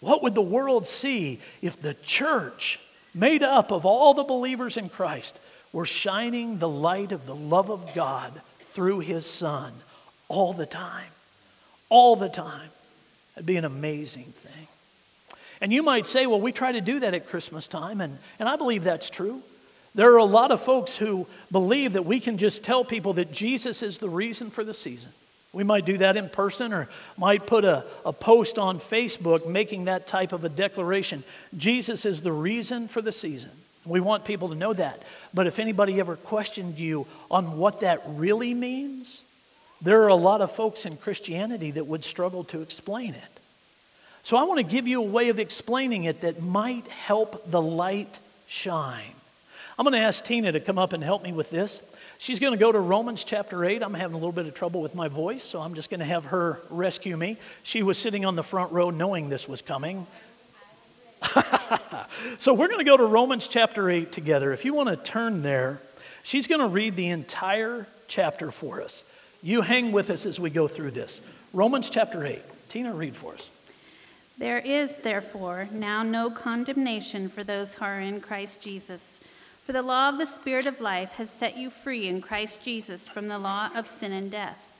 What 0.00 0.22
would 0.22 0.34
the 0.34 0.42
world 0.42 0.86
see 0.86 1.40
if 1.62 1.80
the 1.80 1.94
church 1.94 2.78
made 3.14 3.42
up 3.42 3.72
of 3.72 3.84
all 3.84 4.14
the 4.14 4.24
believers 4.24 4.76
in 4.76 4.88
Christ, 4.88 5.38
were 5.72 5.86
shining 5.86 6.58
the 6.58 6.68
light 6.68 7.12
of 7.12 7.26
the 7.26 7.34
love 7.34 7.70
of 7.70 7.94
God 7.94 8.40
through 8.68 9.00
his 9.00 9.26
Son 9.26 9.72
all 10.28 10.52
the 10.52 10.66
time. 10.66 11.10
All 11.88 12.16
the 12.16 12.28
time. 12.28 12.70
It'd 13.36 13.46
be 13.46 13.56
an 13.56 13.64
amazing 13.64 14.32
thing. 14.36 14.66
And 15.60 15.72
you 15.72 15.82
might 15.82 16.06
say, 16.06 16.26
well, 16.26 16.40
we 16.40 16.52
try 16.52 16.72
to 16.72 16.80
do 16.80 17.00
that 17.00 17.14
at 17.14 17.28
Christmas 17.28 17.66
time, 17.66 18.00
and, 18.00 18.18
and 18.38 18.48
I 18.48 18.56
believe 18.56 18.84
that's 18.84 19.10
true. 19.10 19.42
There 19.94 20.12
are 20.12 20.18
a 20.18 20.24
lot 20.24 20.52
of 20.52 20.60
folks 20.60 20.96
who 20.96 21.26
believe 21.50 21.94
that 21.94 22.04
we 22.04 22.20
can 22.20 22.38
just 22.38 22.62
tell 22.62 22.84
people 22.84 23.14
that 23.14 23.32
Jesus 23.32 23.82
is 23.82 23.98
the 23.98 24.08
reason 24.08 24.50
for 24.50 24.62
the 24.62 24.74
season. 24.74 25.10
We 25.52 25.64
might 25.64 25.86
do 25.86 25.96
that 25.98 26.16
in 26.16 26.28
person 26.28 26.72
or 26.72 26.88
might 27.16 27.46
put 27.46 27.64
a, 27.64 27.84
a 28.04 28.12
post 28.12 28.58
on 28.58 28.78
Facebook 28.78 29.46
making 29.48 29.86
that 29.86 30.06
type 30.06 30.32
of 30.32 30.44
a 30.44 30.48
declaration. 30.48 31.24
Jesus 31.56 32.04
is 32.04 32.20
the 32.20 32.32
reason 32.32 32.86
for 32.86 33.00
the 33.00 33.12
season. 33.12 33.50
We 33.86 34.00
want 34.00 34.24
people 34.24 34.50
to 34.50 34.54
know 34.54 34.74
that. 34.74 35.02
But 35.32 35.46
if 35.46 35.58
anybody 35.58 35.98
ever 36.00 36.16
questioned 36.16 36.78
you 36.78 37.06
on 37.30 37.56
what 37.56 37.80
that 37.80 38.02
really 38.06 38.52
means, 38.52 39.22
there 39.80 40.02
are 40.02 40.08
a 40.08 40.14
lot 40.14 40.40
of 40.40 40.52
folks 40.52 40.86
in 40.86 40.96
Christianity 40.96 41.72
that 41.72 41.86
would 41.86 42.04
struggle 42.04 42.44
to 42.44 42.60
explain 42.62 43.14
it. 43.14 43.40
So 44.22 44.36
I 44.36 44.42
want 44.44 44.58
to 44.58 44.64
give 44.64 44.88
you 44.88 45.00
a 45.00 45.06
way 45.06 45.28
of 45.28 45.38
explaining 45.38 46.04
it 46.04 46.22
that 46.22 46.42
might 46.42 46.86
help 46.88 47.50
the 47.50 47.62
light 47.62 48.18
shine. 48.46 49.14
I'm 49.78 49.84
going 49.84 49.92
to 49.92 50.00
ask 50.00 50.24
Tina 50.24 50.52
to 50.52 50.60
come 50.60 50.78
up 50.78 50.92
and 50.92 51.02
help 51.04 51.22
me 51.22 51.32
with 51.32 51.50
this. 51.50 51.80
She's 52.18 52.40
going 52.40 52.52
to 52.52 52.58
go 52.58 52.72
to 52.72 52.80
Romans 52.80 53.22
chapter 53.22 53.64
8. 53.64 53.80
I'm 53.80 53.94
having 53.94 54.14
a 54.14 54.18
little 54.18 54.32
bit 54.32 54.46
of 54.46 54.54
trouble 54.54 54.82
with 54.82 54.92
my 54.94 55.06
voice, 55.06 55.44
so 55.44 55.60
I'm 55.60 55.74
just 55.74 55.88
going 55.88 56.00
to 56.00 56.06
have 56.06 56.24
her 56.26 56.60
rescue 56.68 57.16
me. 57.16 57.36
She 57.62 57.84
was 57.84 57.96
sitting 57.96 58.24
on 58.24 58.34
the 58.34 58.42
front 58.42 58.72
row 58.72 58.90
knowing 58.90 59.28
this 59.28 59.46
was 59.48 59.62
coming. 59.62 60.04
so 62.38 62.54
we're 62.54 62.66
going 62.66 62.80
to 62.80 62.84
go 62.84 62.96
to 62.96 63.04
Romans 63.04 63.46
chapter 63.46 63.88
8 63.88 64.10
together. 64.10 64.52
If 64.52 64.64
you 64.64 64.74
want 64.74 64.88
to 64.88 64.96
turn 64.96 65.42
there, 65.42 65.80
she's 66.24 66.48
going 66.48 66.60
to 66.60 66.66
read 66.66 66.96
the 66.96 67.10
entire 67.10 67.86
chapter 68.08 68.50
for 68.50 68.82
us. 68.82 69.04
You 69.42 69.62
hang 69.62 69.92
with 69.92 70.10
us 70.10 70.26
as 70.26 70.40
we 70.40 70.50
go 70.50 70.66
through 70.66 70.90
this. 70.90 71.20
Romans 71.52 71.88
chapter 71.90 72.26
8. 72.26 72.42
Tina, 72.68 72.92
read 72.92 73.14
for 73.14 73.34
us. 73.34 73.50
There 74.36 74.58
is, 74.58 74.98
therefore, 74.98 75.68
now 75.72 76.02
no 76.02 76.30
condemnation 76.30 77.28
for 77.28 77.44
those 77.44 77.74
who 77.74 77.84
are 77.84 78.00
in 78.00 78.20
Christ 78.20 78.60
Jesus. 78.60 79.20
For 79.64 79.72
the 79.72 79.82
law 79.82 80.08
of 80.08 80.18
the 80.18 80.26
Spirit 80.26 80.66
of 80.66 80.80
life 80.80 81.12
has 81.12 81.30
set 81.30 81.56
you 81.56 81.70
free 81.70 82.08
in 82.08 82.20
Christ 82.20 82.62
Jesus 82.62 83.08
from 83.08 83.28
the 83.28 83.38
law 83.38 83.70
of 83.74 83.86
sin 83.86 84.12
and 84.12 84.30
death. 84.30 84.72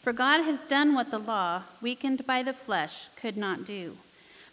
For 0.00 0.12
God 0.12 0.44
has 0.44 0.62
done 0.62 0.94
what 0.94 1.10
the 1.10 1.18
law, 1.18 1.62
weakened 1.82 2.26
by 2.26 2.42
the 2.42 2.52
flesh, 2.52 3.08
could 3.16 3.36
not 3.36 3.64
do. 3.64 3.96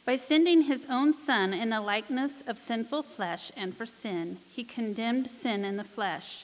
By 0.05 0.17
sending 0.17 0.63
his 0.63 0.87
own 0.89 1.13
Son 1.13 1.53
in 1.53 1.69
the 1.69 1.79
likeness 1.79 2.41
of 2.47 2.57
sinful 2.57 3.03
flesh 3.03 3.51
and 3.55 3.75
for 3.75 3.85
sin, 3.85 4.39
he 4.49 4.63
condemned 4.63 5.29
sin 5.29 5.63
in 5.63 5.77
the 5.77 5.83
flesh, 5.83 6.43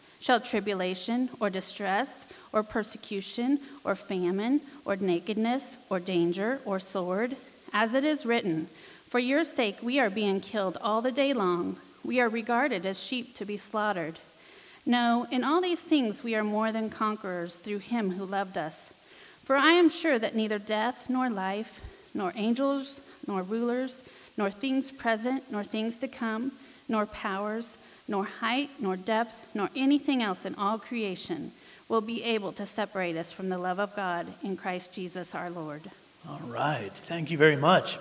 Shall 0.21 0.39
tribulation 0.39 1.29
or 1.39 1.49
distress 1.49 2.27
or 2.53 2.61
persecution 2.61 3.59
or 3.83 3.95
famine 3.95 4.61
or 4.85 4.95
nakedness 4.95 5.79
or 5.89 5.99
danger 5.99 6.59
or 6.63 6.79
sword? 6.79 7.35
As 7.73 7.95
it 7.95 8.03
is 8.03 8.23
written, 8.23 8.69
For 9.09 9.17
your 9.17 9.43
sake 9.43 9.79
we 9.81 9.99
are 9.99 10.11
being 10.11 10.39
killed 10.39 10.77
all 10.79 11.01
the 11.01 11.11
day 11.11 11.33
long, 11.33 11.77
we 12.03 12.19
are 12.19 12.29
regarded 12.29 12.85
as 12.85 13.01
sheep 13.01 13.33
to 13.35 13.45
be 13.45 13.57
slaughtered. 13.57 14.19
No, 14.85 15.25
in 15.31 15.43
all 15.43 15.59
these 15.59 15.79
things 15.79 16.23
we 16.23 16.35
are 16.35 16.43
more 16.43 16.71
than 16.71 16.91
conquerors 16.91 17.55
through 17.55 17.79
him 17.79 18.11
who 18.11 18.23
loved 18.23 18.59
us. 18.59 18.91
For 19.43 19.55
I 19.55 19.71
am 19.71 19.89
sure 19.89 20.19
that 20.19 20.35
neither 20.35 20.59
death 20.59 21.09
nor 21.09 21.31
life, 21.31 21.81
nor 22.13 22.31
angels, 22.35 23.01
nor 23.25 23.41
rulers, 23.41 24.03
nor 24.37 24.51
things 24.51 24.91
present, 24.91 25.51
nor 25.51 25.63
things 25.63 25.97
to 25.97 26.07
come, 26.07 26.51
nor 26.87 27.07
powers, 27.07 27.77
nor 28.11 28.25
height, 28.25 28.69
nor 28.77 28.97
depth, 28.97 29.47
nor 29.53 29.69
anything 29.73 30.21
else 30.21 30.45
in 30.45 30.53
all 30.55 30.77
creation 30.77 31.53
will 31.87 32.01
be 32.01 32.23
able 32.23 32.51
to 32.51 32.65
separate 32.65 33.15
us 33.15 33.31
from 33.31 33.47
the 33.47 33.57
love 33.57 33.79
of 33.79 33.95
God 33.95 34.27
in 34.43 34.57
Christ 34.57 34.91
Jesus 34.91 35.33
our 35.33 35.49
Lord. 35.49 35.89
All 36.27 36.41
right. 36.45 36.91
Thank 36.93 37.31
you 37.31 37.37
very 37.37 37.55
much. 37.55 37.97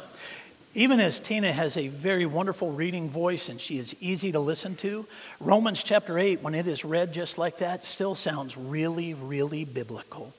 Even 0.74 0.98
as 0.98 1.20
Tina 1.20 1.52
has 1.52 1.76
a 1.76 1.86
very 1.88 2.26
wonderful 2.26 2.72
reading 2.72 3.08
voice 3.08 3.48
and 3.48 3.60
she 3.60 3.78
is 3.78 3.94
easy 4.00 4.32
to 4.32 4.40
listen 4.40 4.74
to, 4.76 5.06
Romans 5.38 5.82
chapter 5.82 6.18
8, 6.18 6.42
when 6.42 6.56
it 6.56 6.66
is 6.66 6.84
read 6.84 7.12
just 7.12 7.38
like 7.38 7.58
that, 7.58 7.84
still 7.84 8.16
sounds 8.16 8.56
really, 8.56 9.14
really 9.14 9.64
biblical. 9.64 10.34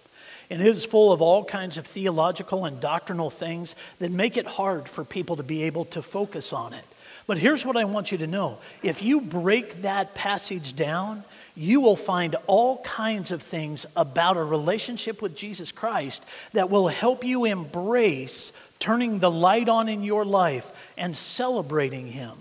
And 0.49 0.61
it 0.61 0.67
is 0.67 0.83
full 0.83 1.13
of 1.13 1.21
all 1.21 1.45
kinds 1.45 1.77
of 1.77 1.87
theological 1.87 2.65
and 2.65 2.81
doctrinal 2.81 3.29
things 3.29 3.75
that 3.99 4.11
make 4.11 4.35
it 4.35 4.45
hard 4.45 4.89
for 4.89 5.05
people 5.05 5.37
to 5.37 5.43
be 5.43 5.63
able 5.63 5.85
to 5.85 6.01
focus 6.01 6.51
on 6.51 6.73
it. 6.73 6.85
But 7.27 7.37
here's 7.37 7.65
what 7.65 7.77
I 7.77 7.85
want 7.85 8.11
you 8.11 8.17
to 8.19 8.27
know 8.27 8.59
if 8.83 9.01
you 9.01 9.21
break 9.21 9.81
that 9.83 10.15
passage 10.15 10.75
down, 10.75 11.23
you 11.55 11.81
will 11.81 11.95
find 11.95 12.35
all 12.47 12.77
kinds 12.79 13.31
of 13.31 13.41
things 13.41 13.85
about 13.95 14.37
a 14.37 14.43
relationship 14.43 15.21
with 15.21 15.35
Jesus 15.35 15.71
Christ 15.71 16.25
that 16.53 16.69
will 16.69 16.87
help 16.87 17.23
you 17.23 17.45
embrace 17.45 18.51
turning 18.79 19.19
the 19.19 19.31
light 19.31 19.69
on 19.69 19.87
in 19.87 20.03
your 20.03 20.25
life 20.25 20.71
and 20.97 21.15
celebrating 21.15 22.07
Him, 22.07 22.33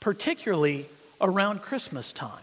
particularly 0.00 0.86
around 1.20 1.62
Christmas 1.62 2.12
time. 2.12 2.42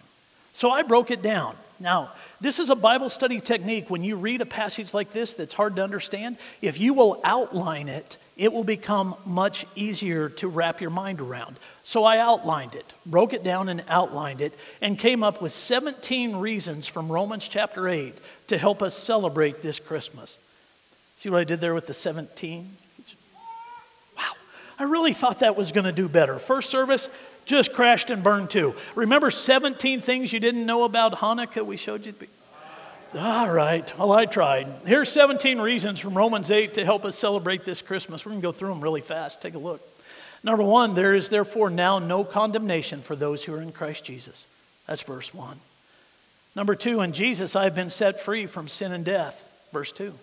So 0.53 0.71
I 0.71 0.83
broke 0.83 1.11
it 1.11 1.21
down. 1.21 1.55
Now, 1.79 2.11
this 2.39 2.59
is 2.59 2.69
a 2.69 2.75
Bible 2.75 3.09
study 3.09 3.41
technique. 3.41 3.89
When 3.89 4.03
you 4.03 4.15
read 4.15 4.41
a 4.41 4.45
passage 4.45 4.93
like 4.93 5.11
this 5.11 5.33
that's 5.33 5.53
hard 5.53 5.75
to 5.75 5.83
understand, 5.83 6.37
if 6.61 6.79
you 6.79 6.93
will 6.93 7.19
outline 7.23 7.89
it, 7.89 8.17
it 8.37 8.51
will 8.51 8.63
become 8.63 9.15
much 9.25 9.65
easier 9.75 10.27
to 10.29 10.47
wrap 10.47 10.81
your 10.81 10.89
mind 10.89 11.21
around. 11.21 11.57
So 11.83 12.03
I 12.03 12.17
outlined 12.17 12.75
it, 12.75 12.91
broke 13.05 13.33
it 13.33 13.43
down 13.43 13.69
and 13.69 13.83
outlined 13.87 14.41
it, 14.41 14.53
and 14.81 14.99
came 14.99 15.23
up 15.23 15.41
with 15.41 15.53
17 15.53 16.35
reasons 16.35 16.85
from 16.85 17.11
Romans 17.11 17.47
chapter 17.47 17.87
8 17.87 18.13
to 18.47 18.57
help 18.57 18.81
us 18.81 18.97
celebrate 18.97 19.61
this 19.61 19.79
Christmas. 19.79 20.37
See 21.17 21.29
what 21.29 21.39
I 21.39 21.43
did 21.45 21.61
there 21.61 21.73
with 21.73 21.87
the 21.87 21.93
17? 21.93 22.75
Wow, 24.17 24.23
I 24.77 24.83
really 24.83 25.13
thought 25.13 25.39
that 25.39 25.55
was 25.55 25.71
going 25.71 25.85
to 25.85 25.93
do 25.93 26.09
better. 26.09 26.37
First 26.37 26.69
service 26.69 27.07
just 27.45 27.73
crashed 27.73 28.09
and 28.09 28.21
burned 28.21 28.49
too. 28.49 28.75
Remember 28.95 29.31
17 29.31 30.01
things 30.01 30.33
you 30.33 30.41
didn't 30.41 30.65
know 30.65 30.83
about 30.83 31.13
Hanukkah 31.13 31.65
we 31.65 31.77
showed 31.77 32.05
you? 32.05 32.13
All 33.13 33.49
right, 33.49 33.97
well, 33.97 34.11
I 34.11 34.25
tried. 34.25 34.67
Here's 34.85 35.09
17 35.09 35.59
reasons 35.61 35.99
from 35.99 36.17
Romans 36.17 36.51
8 36.51 36.73
to 36.73 36.83
help 36.83 37.05
us 37.05 37.15
celebrate 37.15 37.63
this 37.63 37.81
Christmas. 37.81 38.25
We're 38.25 38.31
going 38.31 38.41
to 38.41 38.47
go 38.47 38.51
through 38.51 38.69
them 38.69 38.81
really 38.81 39.01
fast. 39.01 39.41
Take 39.41 39.53
a 39.53 39.59
look. 39.59 39.81
Number 40.43 40.63
one, 40.63 40.95
there 40.95 41.13
is 41.13 41.29
therefore 41.29 41.69
now 41.69 41.99
no 41.99 42.23
condemnation 42.23 43.01
for 43.01 43.15
those 43.15 43.43
who 43.43 43.53
are 43.53 43.61
in 43.61 43.71
Christ 43.71 44.03
Jesus. 44.03 44.47
That's 44.87 45.01
verse 45.01 45.33
1. 45.33 45.57
Number 46.55 46.75
two, 46.75 47.01
in 47.01 47.13
Jesus 47.13 47.55
I 47.55 47.65
have 47.65 47.75
been 47.75 47.89
set 47.89 48.21
free 48.21 48.47
from 48.47 48.67
sin 48.67 48.91
and 48.91 49.05
death. 49.05 49.47
Verse 49.71 49.91
2. 49.91 50.13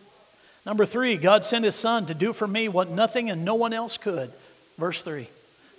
Number 0.65 0.87
three, 0.87 1.17
God 1.17 1.45
sent 1.45 1.65
his 1.65 1.75
Son 1.75 2.07
to 2.07 2.15
do 2.15 2.33
for 2.33 2.47
me 2.47 2.69
what 2.69 2.91
nothing 2.91 3.31
and 3.31 3.45
no 3.45 3.55
one 3.55 3.73
else 3.73 3.97
could. 3.97 4.33
Verse 4.79 5.03
3. 5.03 5.29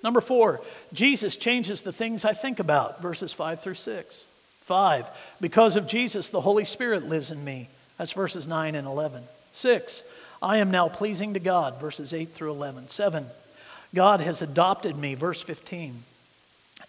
Number 0.04 0.20
four, 0.20 0.62
Jesus 0.92 1.38
changes 1.38 1.82
the 1.82 1.94
things 1.94 2.26
I 2.26 2.34
think 2.34 2.60
about. 2.60 3.02
Verses 3.02 3.32
5 3.32 3.62
through 3.62 3.76
6. 3.76 4.26
5. 4.63 5.10
Because 5.41 5.76
of 5.76 5.88
Jesus, 5.88 6.30
the 6.30 6.41
Holy 6.41 6.65
Spirit 6.65 7.08
lives 7.08 7.32
in 7.32 7.43
me. 7.43 7.69
That's 7.97 8.12
verses 8.12 8.47
9 8.47 8.76
and 8.76 8.88
11. 8.88 9.23
6. 9.52 10.04
I 10.41 10.58
am 10.58 10.71
now 10.71 10.89
pleasing 10.89 11.34
to 11.36 11.39
God. 11.39 11.80
Verses 11.80 12.13
8 12.13 12.30
through 12.32 12.52
11. 12.52 12.89
7. 12.89 13.26
God 13.93 14.21
has 14.21 14.41
adopted 14.41 14.97
me. 14.97 15.15
Verse 15.15 15.41
15. 15.41 16.04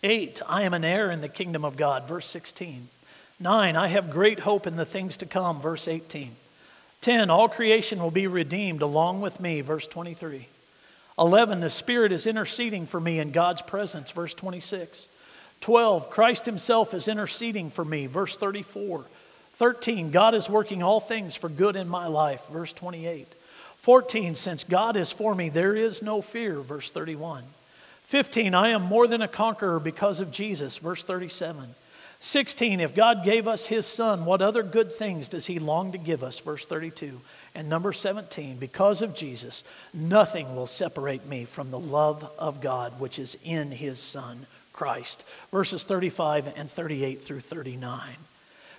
8. 0.03 0.43
I 0.47 0.63
am 0.63 0.75
an 0.75 0.85
heir 0.85 1.11
in 1.11 1.21
the 1.21 1.29
kingdom 1.29 1.65
of 1.65 1.77
God. 1.77 2.09
Verse 2.09 2.27
16. 2.27 2.89
9. 3.41 3.77
I 3.77 3.89
have 3.89 4.11
great 4.11 4.41
hope 4.41 4.67
in 4.67 4.77
the 4.77 4.87
things 4.87 5.17
to 5.19 5.27
come. 5.27 5.61
Verse 5.61 5.89
18. 5.89 6.31
10. 7.01 7.31
All 7.31 7.49
creation 7.49 8.03
will 8.03 8.11
be 8.11 8.27
redeemed 8.27 8.83
along 8.83 9.21
with 9.21 9.41
me. 9.41 9.61
Verse 9.61 9.87
23. 9.87 10.49
11, 11.19 11.61
the 11.61 11.71
Spirit 11.71 12.11
is 12.13 12.27
interceding 12.27 12.87
for 12.87 13.01
me 13.01 13.21
in 13.21 13.31
God's 13.31 13.63
presence, 13.63 14.11
verse 14.11 14.35
26. 14.35 15.09
12, 15.65 16.11
Christ 16.11 16.45
Himself 16.45 16.93
is 16.93 17.09
interceding 17.09 17.71
for 17.71 17.87
me, 17.87 18.05
verse 18.05 18.37
34. 18.37 19.03
13, 19.55 20.11
God 20.11 20.35
is 20.35 20.47
working 20.47 20.83
all 20.83 21.01
things 21.01 21.37
for 21.37 21.49
good 21.49 21.75
in 21.75 21.89
my 21.89 22.07
life, 22.07 22.47
verse 22.53 22.71
28. 22.75 23.27
14, 23.79 24.35
since 24.35 24.63
God 24.63 24.95
is 24.95 25.11
for 25.11 25.35
me, 25.35 25.49
there 25.49 25.75
is 25.75 26.03
no 26.03 26.21
fear, 26.21 26.61
verse 26.61 26.91
31. 26.91 27.45
15, 28.03 28.55
I 28.55 28.69
am 28.69 28.83
more 28.83 29.07
than 29.07 29.23
a 29.23 29.27
conqueror 29.27 29.81
because 29.81 30.21
of 30.21 30.31
Jesus, 30.31 30.77
verse 30.77 31.03
37. 31.03 31.75
16, 32.21 32.81
if 32.81 32.95
God 32.95 33.25
gave 33.25 33.49
us 33.49 33.65
His 33.65 33.87
Son, 33.87 34.27
what 34.27 34.43
other 34.43 34.63
good 34.63 34.93
things 34.93 35.31
does 35.31 35.47
He 35.47 35.59
long 35.59 35.93
to 35.93 35.99
give 35.99 36.23
us, 36.23 36.41
verse 36.41 36.67
32. 36.67 37.19
And 37.55 37.71
number 37.71 37.95
17, 37.95 38.59
because 38.59 39.01
of 39.01 39.15
Jesus, 39.15 39.65
nothing 39.95 40.55
will 40.55 40.67
separate 40.67 41.25
me 41.25 41.47
from 41.47 41.71
the 41.71 41.79
love 41.79 42.31
of 42.39 42.61
God 42.61 43.01
which 43.01 43.19
is 43.19 43.39
in 43.45 43.71
his 43.71 43.99
Son, 43.99 44.45
Christ. 44.75 45.25
Verses 45.51 45.85
35 45.85 46.53
and 46.57 46.71
38 46.71 47.23
through 47.23 47.41
39. 47.41 48.03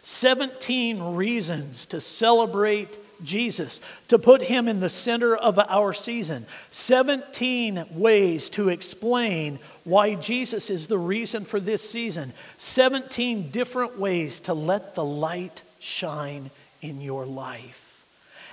17 0.03 1.15
reasons 1.15 1.87
to 1.87 1.99
celebrate 1.99 2.95
Jesus, 3.23 3.81
to 4.09 4.19
put 4.19 4.41
him 4.41 4.67
in 4.67 4.79
the 4.79 4.89
center 4.89 5.35
of 5.35 5.57
our 5.57 5.93
season. 5.93 6.45
17 6.69 7.85
ways 7.91 8.51
to 8.51 8.69
explain 8.69 9.57
why 9.83 10.13
Jesus 10.15 10.69
is 10.69 10.87
the 10.87 10.97
reason 10.97 11.43
for 11.45 11.59
this 11.59 11.89
season. 11.89 12.33
17 12.57 13.49
different 13.49 13.97
ways 13.97 14.41
to 14.41 14.53
let 14.53 14.93
the 14.93 15.05
light 15.05 15.63
shine 15.79 16.51
in 16.81 17.01
your 17.01 17.25
life. 17.25 18.05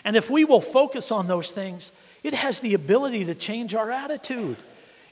And 0.05 0.17
if 0.17 0.31
we 0.31 0.45
will 0.45 0.61
focus 0.61 1.11
on 1.11 1.27
those 1.27 1.51
things, 1.51 1.93
it 2.23 2.35
has 2.35 2.61
the 2.61 2.75
ability 2.75 3.27
to 3.27 3.35
change 3.35 3.75
our 3.75 3.91
attitude. 3.91 4.57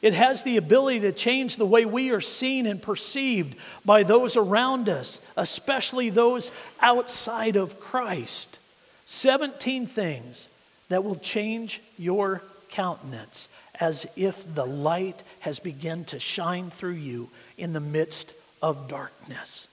It 0.03 0.15
has 0.15 0.43
the 0.43 0.57
ability 0.57 1.01
to 1.01 1.13
change 1.13 1.57
the 1.57 1.67
way 1.67 1.85
we 1.85 2.11
are 2.11 2.23
seen 2.23 2.67
and 2.67 2.81
perceived 2.81 3.55
by 3.85 4.03
those 4.03 4.37
around 4.37 4.89
us, 4.89 5.21
especially 5.37 6.09
those 6.09 6.51
outside 6.81 7.57
of 7.57 7.81
Christ. 7.81 8.59
17 9.05 9.87
things 9.87 10.49
that 10.89 11.05
will 11.05 11.17
change 11.17 11.81
your 11.99 12.43
countenance 12.71 13.49
as 13.79 14.07
if 14.17 14.55
the 14.55 14.67
light 14.67 15.23
has 15.41 15.59
begun 15.59 16.05
to 16.05 16.19
shine 16.19 16.71
through 16.71 16.93
you 16.93 17.29
in 17.59 17.73
the 17.73 17.81
midst 17.81 18.33
of 18.63 18.89
darkness. 18.89 19.69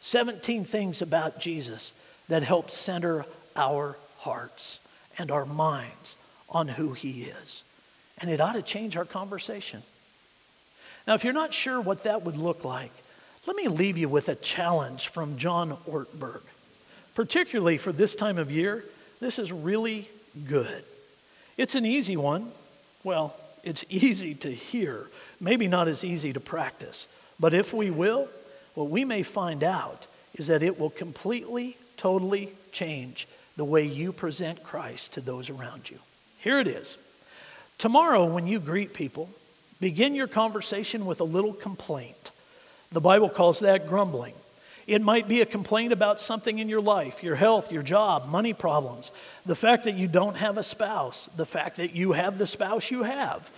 17 0.00 0.64
things 0.64 1.02
about 1.02 1.40
Jesus 1.40 1.92
that 2.28 2.42
help 2.42 2.70
center 2.70 3.24
our 3.56 3.96
hearts 4.18 4.80
and 5.18 5.30
our 5.30 5.46
minds 5.46 6.16
on 6.48 6.68
who 6.68 6.92
He 6.92 7.24
is. 7.24 7.64
And 8.20 8.30
it 8.30 8.40
ought 8.40 8.52
to 8.52 8.62
change 8.62 8.96
our 8.96 9.04
conversation. 9.04 9.82
Now, 11.06 11.14
if 11.14 11.24
you're 11.24 11.32
not 11.32 11.54
sure 11.54 11.80
what 11.80 12.04
that 12.04 12.22
would 12.22 12.36
look 12.36 12.64
like, 12.64 12.92
let 13.46 13.56
me 13.56 13.68
leave 13.68 13.96
you 13.96 14.08
with 14.08 14.28
a 14.28 14.34
challenge 14.34 15.08
from 15.08 15.38
John 15.38 15.76
Ortberg. 15.88 16.42
particularly 17.14 17.76
for 17.78 17.92
this 17.92 18.14
time 18.14 18.38
of 18.38 18.50
year, 18.50 18.84
this 19.18 19.38
is 19.38 19.52
really 19.52 20.08
good. 20.46 20.84
It's 21.56 21.74
an 21.74 21.84
easy 21.84 22.16
one. 22.16 22.52
Well, 23.04 23.34
it's 23.62 23.84
easy 23.90 24.34
to 24.36 24.50
hear, 24.50 25.06
maybe 25.40 25.68
not 25.68 25.88
as 25.88 26.04
easy 26.04 26.32
to 26.32 26.40
practice. 26.40 27.06
But 27.38 27.54
if 27.54 27.72
we 27.72 27.90
will, 27.90 28.28
what 28.74 28.90
we 28.90 29.04
may 29.04 29.22
find 29.22 29.64
out 29.64 30.06
is 30.34 30.46
that 30.46 30.62
it 30.62 30.78
will 30.78 30.90
completely, 30.90 31.76
totally 31.96 32.52
change 32.72 33.26
the 33.56 33.64
way 33.64 33.84
you 33.84 34.12
present 34.12 34.62
Christ 34.62 35.14
to 35.14 35.20
those 35.20 35.50
around 35.50 35.90
you. 35.90 35.98
Here 36.38 36.60
it 36.60 36.66
is. 36.66 36.96
Tomorrow, 37.80 38.26
when 38.26 38.46
you 38.46 38.60
greet 38.60 38.92
people, 38.92 39.30
begin 39.80 40.14
your 40.14 40.26
conversation 40.26 41.06
with 41.06 41.20
a 41.20 41.24
little 41.24 41.54
complaint. 41.54 42.30
The 42.92 43.00
Bible 43.00 43.30
calls 43.30 43.60
that 43.60 43.88
grumbling. 43.88 44.34
It 44.86 45.00
might 45.00 45.28
be 45.28 45.40
a 45.40 45.46
complaint 45.46 45.94
about 45.94 46.20
something 46.20 46.58
in 46.58 46.68
your 46.68 46.82
life, 46.82 47.22
your 47.22 47.36
health, 47.36 47.72
your 47.72 47.82
job, 47.82 48.28
money 48.28 48.52
problems, 48.52 49.12
the 49.46 49.56
fact 49.56 49.84
that 49.84 49.94
you 49.94 50.08
don't 50.08 50.36
have 50.36 50.58
a 50.58 50.62
spouse, 50.62 51.30
the 51.36 51.46
fact 51.46 51.78
that 51.78 51.96
you 51.96 52.12
have 52.12 52.36
the 52.36 52.46
spouse 52.46 52.90
you 52.90 53.02
have. 53.02 53.50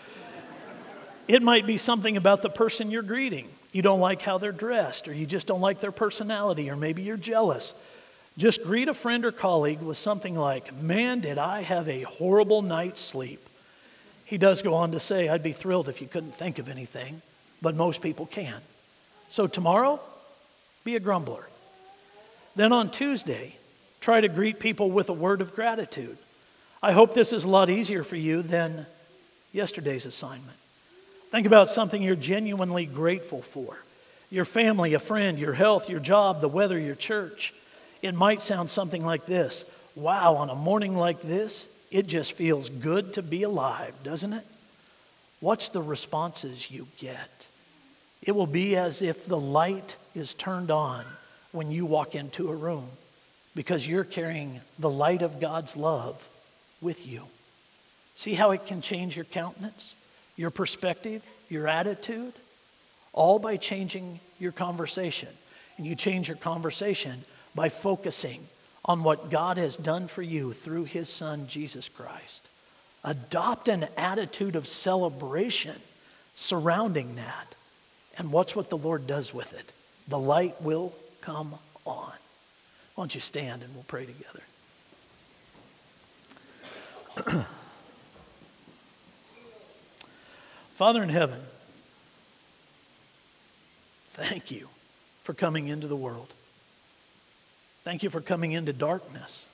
It 1.26 1.42
might 1.42 1.66
be 1.66 1.76
something 1.76 2.16
about 2.16 2.42
the 2.42 2.48
person 2.48 2.92
you're 2.92 3.02
greeting. 3.02 3.48
You 3.72 3.82
don't 3.82 3.98
like 3.98 4.22
how 4.22 4.38
they're 4.38 4.52
dressed, 4.52 5.08
or 5.08 5.12
you 5.12 5.26
just 5.26 5.48
don't 5.48 5.60
like 5.60 5.80
their 5.80 5.90
personality, 5.90 6.70
or 6.70 6.76
maybe 6.76 7.02
you're 7.02 7.16
jealous. 7.16 7.74
Just 8.38 8.62
greet 8.62 8.86
a 8.86 8.94
friend 8.94 9.24
or 9.24 9.32
colleague 9.32 9.80
with 9.80 9.96
something 9.96 10.36
like, 10.36 10.72
Man, 10.72 11.18
did 11.18 11.38
I 11.38 11.62
have 11.62 11.88
a 11.88 12.02
horrible 12.02 12.62
night's 12.62 13.00
sleep. 13.00 13.40
He 14.32 14.38
does 14.38 14.62
go 14.62 14.72
on 14.72 14.92
to 14.92 14.98
say, 14.98 15.28
I'd 15.28 15.42
be 15.42 15.52
thrilled 15.52 15.90
if 15.90 16.00
you 16.00 16.06
couldn't 16.06 16.34
think 16.34 16.58
of 16.58 16.70
anything, 16.70 17.20
but 17.60 17.74
most 17.74 18.00
people 18.00 18.24
can. 18.24 18.62
So 19.28 19.46
tomorrow, 19.46 20.00
be 20.84 20.96
a 20.96 21.00
grumbler. 21.00 21.46
Then 22.56 22.72
on 22.72 22.90
Tuesday, 22.90 23.56
try 24.00 24.22
to 24.22 24.28
greet 24.28 24.58
people 24.58 24.90
with 24.90 25.10
a 25.10 25.12
word 25.12 25.42
of 25.42 25.54
gratitude. 25.54 26.16
I 26.82 26.92
hope 26.92 27.12
this 27.12 27.34
is 27.34 27.44
a 27.44 27.48
lot 27.50 27.68
easier 27.68 28.04
for 28.04 28.16
you 28.16 28.40
than 28.40 28.86
yesterday's 29.52 30.06
assignment. 30.06 30.56
Think 31.30 31.46
about 31.46 31.68
something 31.68 32.02
you're 32.02 32.16
genuinely 32.16 32.86
grateful 32.86 33.42
for 33.42 33.76
your 34.30 34.46
family, 34.46 34.94
a 34.94 34.98
friend, 34.98 35.38
your 35.38 35.52
health, 35.52 35.90
your 35.90 36.00
job, 36.00 36.40
the 36.40 36.48
weather, 36.48 36.78
your 36.78 36.94
church. 36.94 37.52
It 38.00 38.14
might 38.14 38.40
sound 38.40 38.70
something 38.70 39.04
like 39.04 39.26
this 39.26 39.66
Wow, 39.94 40.36
on 40.36 40.48
a 40.48 40.54
morning 40.54 40.96
like 40.96 41.20
this, 41.20 41.68
it 41.92 42.06
just 42.06 42.32
feels 42.32 42.70
good 42.70 43.14
to 43.14 43.22
be 43.22 43.42
alive, 43.42 43.94
doesn't 44.02 44.32
it? 44.32 44.46
Watch 45.42 45.72
the 45.72 45.82
responses 45.82 46.70
you 46.70 46.88
get. 46.96 47.30
It 48.22 48.32
will 48.32 48.46
be 48.46 48.76
as 48.76 49.02
if 49.02 49.26
the 49.26 49.38
light 49.38 49.96
is 50.14 50.32
turned 50.32 50.70
on 50.70 51.04
when 51.52 51.70
you 51.70 51.84
walk 51.84 52.14
into 52.14 52.50
a 52.50 52.54
room 52.54 52.88
because 53.54 53.86
you're 53.86 54.04
carrying 54.04 54.62
the 54.78 54.88
light 54.88 55.20
of 55.20 55.38
God's 55.38 55.76
love 55.76 56.26
with 56.80 57.06
you. 57.06 57.24
See 58.14 58.32
how 58.32 58.52
it 58.52 58.64
can 58.64 58.80
change 58.80 59.14
your 59.14 59.26
countenance, 59.26 59.94
your 60.36 60.50
perspective, 60.50 61.22
your 61.50 61.68
attitude? 61.68 62.32
All 63.12 63.38
by 63.38 63.58
changing 63.58 64.18
your 64.38 64.52
conversation. 64.52 65.28
And 65.76 65.86
you 65.86 65.94
change 65.94 66.28
your 66.28 66.38
conversation 66.38 67.22
by 67.54 67.68
focusing 67.68 68.46
on 68.84 69.04
what 69.04 69.30
God 69.30 69.56
has 69.58 69.76
done 69.76 70.08
for 70.08 70.22
you 70.22 70.52
through 70.52 70.84
his 70.84 71.08
son, 71.08 71.46
Jesus 71.46 71.88
Christ. 71.88 72.48
Adopt 73.04 73.68
an 73.68 73.86
attitude 73.96 74.56
of 74.56 74.66
celebration 74.66 75.76
surrounding 76.34 77.14
that 77.16 77.54
and 78.18 78.32
watch 78.32 78.56
what 78.56 78.70
the 78.70 78.76
Lord 78.76 79.06
does 79.06 79.32
with 79.32 79.52
it. 79.54 79.72
The 80.08 80.18
light 80.18 80.60
will 80.60 80.92
come 81.20 81.54
on. 81.84 82.12
Why 82.94 83.04
don't 83.04 83.14
you 83.14 83.20
stand 83.20 83.62
and 83.62 83.74
we'll 83.74 83.84
pray 83.84 84.06
together? 84.06 84.42
Father 90.74 91.02
in 91.02 91.08
heaven, 91.10 91.40
thank 94.12 94.50
you 94.50 94.68
for 95.22 95.34
coming 95.34 95.68
into 95.68 95.86
the 95.86 95.96
world. 95.96 96.28
Thank 97.84 98.02
you 98.02 98.10
for 98.10 98.20
coming 98.20 98.52
into 98.52 98.72
darkness 98.72 99.48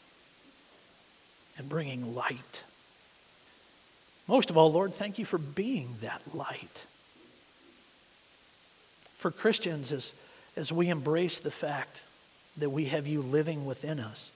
and 1.56 1.68
bringing 1.68 2.14
light. 2.14 2.64
Most 4.26 4.50
of 4.50 4.56
all, 4.58 4.70
Lord, 4.70 4.94
thank 4.94 5.18
you 5.18 5.24
for 5.24 5.38
being 5.38 5.96
that 6.02 6.22
light 6.34 6.84
for 9.18 9.32
Christians 9.32 9.92
as, 9.92 10.14
as 10.56 10.72
we 10.72 10.88
embrace 10.88 11.40
the 11.40 11.50
fact 11.50 12.02
that 12.56 12.70
we 12.70 12.86
have 12.86 13.06
you 13.06 13.20
living 13.20 13.66
within 13.66 14.00
us. 14.00 14.30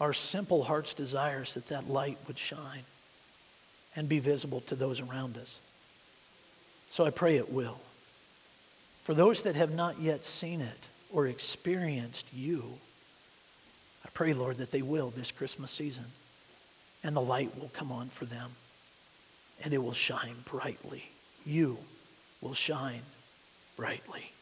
Our 0.00 0.12
simple 0.12 0.64
heart's 0.64 0.92
desires 0.92 1.54
that 1.54 1.68
that 1.68 1.88
light 1.88 2.18
would 2.26 2.38
shine 2.38 2.82
and 3.94 4.08
be 4.08 4.18
visible 4.18 4.60
to 4.62 4.74
those 4.74 5.00
around 5.00 5.38
us. 5.38 5.60
So 6.90 7.04
I 7.04 7.10
pray 7.10 7.36
it 7.36 7.52
will. 7.52 7.78
For 9.04 9.14
those 9.14 9.42
that 9.42 9.54
have 9.54 9.72
not 9.72 10.00
yet 10.00 10.24
seen 10.24 10.60
it 10.60 10.86
or 11.12 11.26
experienced 11.26 12.26
you, 12.32 12.64
I 14.04 14.08
pray, 14.14 14.32
Lord, 14.34 14.56
that 14.58 14.70
they 14.70 14.82
will 14.82 15.10
this 15.10 15.30
Christmas 15.30 15.70
season 15.70 16.06
and 17.04 17.14
the 17.14 17.20
light 17.20 17.56
will 17.58 17.70
come 17.72 17.92
on 17.92 18.08
for 18.08 18.24
them 18.24 18.50
and 19.64 19.72
it 19.72 19.78
will 19.78 19.92
shine 19.92 20.36
brightly. 20.44 21.04
You 21.44 21.78
will 22.40 22.54
shine 22.54 23.02
brightly. 23.76 24.32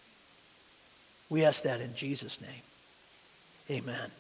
We 1.29 1.45
ask 1.45 1.63
that 1.63 1.81
in 1.81 1.95
Jesus' 1.95 2.41
name. 2.41 2.63
Amen. 3.71 4.11